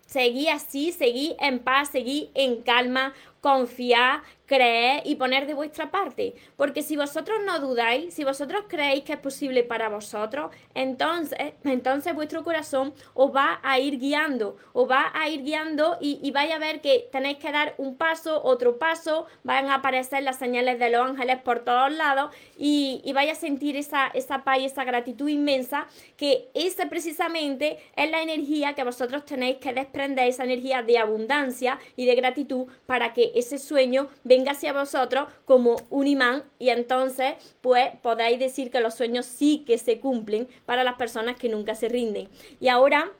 seguí 0.10 0.48
así, 0.48 0.91
seguí 0.91 1.36
en 1.39 1.60
paz, 1.60 1.89
seguí 1.89 2.32
en 2.34 2.63
calma, 2.63 3.13
confiar, 3.41 4.22
creer 4.45 5.04
y 5.06 5.15
poner 5.15 5.45
de 5.45 5.54
vuestra 5.54 5.91
parte. 5.91 6.34
Porque 6.58 6.82
si 6.82 6.98
vosotros 6.98 7.39
no 7.45 7.60
dudáis, 7.60 8.13
si 8.13 8.24
vosotros 8.24 8.63
creéis 8.67 9.04
que 9.04 9.13
es 9.13 9.19
posible 9.19 9.63
para 9.63 9.89
vosotros, 9.89 10.52
entonces, 10.74 11.54
entonces 11.63 12.15
vuestro 12.15 12.43
corazón 12.43 12.93
os 13.13 13.34
va 13.34 13.60
a 13.62 13.80
ir 13.80 14.00
guiando, 14.00 14.58
os 14.74 14.89
va 14.89 15.12
a 15.13 15.30
ir 15.30 15.43
guiando 15.43 15.98
y, 16.02 16.19
y 16.24 16.32
vais 16.32 16.52
a 16.52 16.58
ver 16.58 16.82
que 16.82 17.08
tenéis 17.12 17.38
que 17.38 17.52
dar 17.52 17.76
un 17.78 17.95
paso, 17.95 18.43
otro 18.43 18.80
paso, 18.80 19.28
van 19.43 19.67
a 19.67 19.76
aparecer 19.76 20.24
las 20.24 20.39
señales 20.39 20.80
de 20.80 20.89
los 20.89 21.08
ángeles 21.08 21.38
por 21.41 21.60
todos 21.60 21.91
lados 21.91 22.36
y, 22.58 23.02
y 23.06 23.13
vais 23.13 23.32
a 23.32 23.36
sentir 23.36 23.78
esa, 23.78 24.08
esa 24.08 24.43
paz 24.43 24.60
y 24.60 24.65
esa 24.65 24.84
gratitud 24.84 25.30
inmensa 25.30 25.88
que 26.17 26.50
esa 26.56 26.89
precisamente 26.89 27.78
es 27.95 28.10
la 28.10 28.24
energía 28.24 28.74
que 28.74 28.84
vosotros 28.84 29.26
tenéis 29.26 29.58
que 29.58 29.74
desprender, 30.00 30.28
esa 30.28 30.44
energía 30.44 30.84
de 30.84 30.98
abundancia 30.98 31.80
y 31.96 32.06
de 32.06 32.16
gratitud 32.16 32.68
para 32.86 33.14
que 33.14 33.32
ese 33.36 33.58
sueño 33.58 34.08
venga 34.24 34.52
hacia 34.52 34.74
vosotros 34.74 35.28
como 35.46 35.76
un 35.90 36.08
imán 36.08 36.44
y 36.58 36.70
entonces 36.70 37.36
pues 37.62 37.90
podáis 38.02 38.40
decir 38.40 38.72
que 38.72 38.80
los 38.80 38.96
sueños 38.96 39.26
sí 39.26 39.64
que 39.66 39.78
se 39.78 40.00
cumplen 40.00 40.48
para 40.66 40.84
las 40.84 40.96
personas 40.96 41.36
que 41.38 41.50
nunca 41.50 41.76
se 41.76 41.90
rinden. 41.90 42.30
Y 42.60 42.70
ahora, 42.70 43.12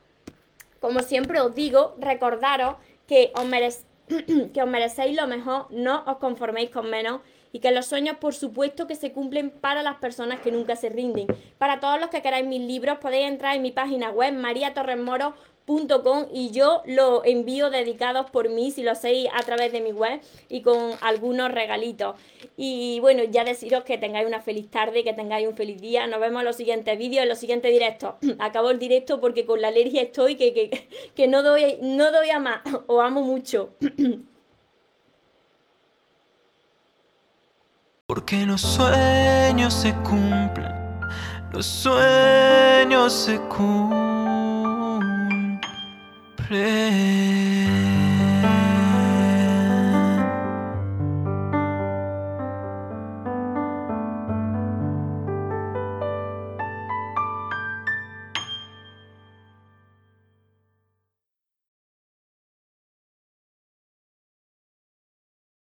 como 0.80 1.00
siempre 1.00 1.40
os 1.40 1.54
digo, 1.54 1.96
recordaros 1.98 2.76
que 3.06 3.32
os, 3.34 3.84
que 4.54 4.62
os 4.62 4.68
merecéis 4.68 5.16
lo 5.16 5.26
mejor, 5.26 5.66
no 5.70 6.04
os 6.06 6.16
conforméis 6.18 6.70
con 6.70 6.88
menos 6.88 7.20
y 7.52 7.58
que 7.58 7.72
los 7.72 7.86
sueños 7.86 8.16
por 8.18 8.32
supuesto 8.32 8.86
que 8.86 8.94
se 8.94 9.12
cumplen 9.12 9.50
para 9.50 9.82
las 9.82 9.96
personas 9.96 10.40
que 10.40 10.52
nunca 10.52 10.76
se 10.76 10.88
rinden. 10.88 11.26
Para 11.58 11.80
todos 11.80 11.98
los 11.98 12.08
que 12.08 12.22
queráis 12.22 12.46
mis 12.46 12.60
libros 12.60 12.98
podéis 12.98 13.26
entrar 13.26 13.56
en 13.56 13.62
mi 13.62 13.72
página 13.72 14.10
web 14.10 14.34
mariatorresmoro.com 14.34 15.50
y 16.32 16.50
yo 16.50 16.82
lo 16.86 17.24
envío 17.24 17.70
dedicados 17.70 18.30
por 18.30 18.48
mí 18.48 18.70
si 18.70 18.82
lo 18.82 18.90
hacéis 18.90 19.28
a 19.32 19.42
través 19.42 19.72
de 19.72 19.80
mi 19.80 19.92
web 19.92 20.20
y 20.48 20.62
con 20.62 20.92
algunos 21.00 21.50
regalitos. 21.52 22.16
Y 22.56 22.98
bueno, 23.00 23.22
ya 23.24 23.44
deciros 23.44 23.84
que 23.84 23.98
tengáis 23.98 24.26
una 24.26 24.40
feliz 24.40 24.70
tarde, 24.70 25.04
que 25.04 25.12
tengáis 25.12 25.46
un 25.46 25.54
feliz 25.54 25.80
día. 25.80 26.06
Nos 26.06 26.20
vemos 26.20 26.40
en 26.40 26.46
los 26.46 26.56
siguientes 26.56 26.98
vídeos, 26.98 27.22
en 27.22 27.28
los 27.28 27.38
siguientes 27.38 27.70
directos. 27.72 28.14
Acabo 28.38 28.70
el 28.70 28.78
directo 28.78 29.20
porque 29.20 29.46
con 29.46 29.60
la 29.60 29.68
alergia 29.68 30.02
estoy 30.02 30.36
que, 30.36 30.52
que, 30.52 30.88
que 31.14 31.28
no, 31.28 31.42
doy, 31.42 31.78
no 31.82 32.10
doy 32.10 32.30
a 32.30 32.38
más. 32.38 32.60
Os 32.86 33.02
amo 33.02 33.22
mucho. 33.22 33.70
Porque 38.06 38.44
los 38.44 38.60
sueños 38.60 39.72
se 39.72 39.94
cumplen, 40.02 40.74
los 41.52 41.64
sueños 41.64 43.12
se 43.12 43.38
cumplen. 43.42 44.09
pray. 46.50 47.49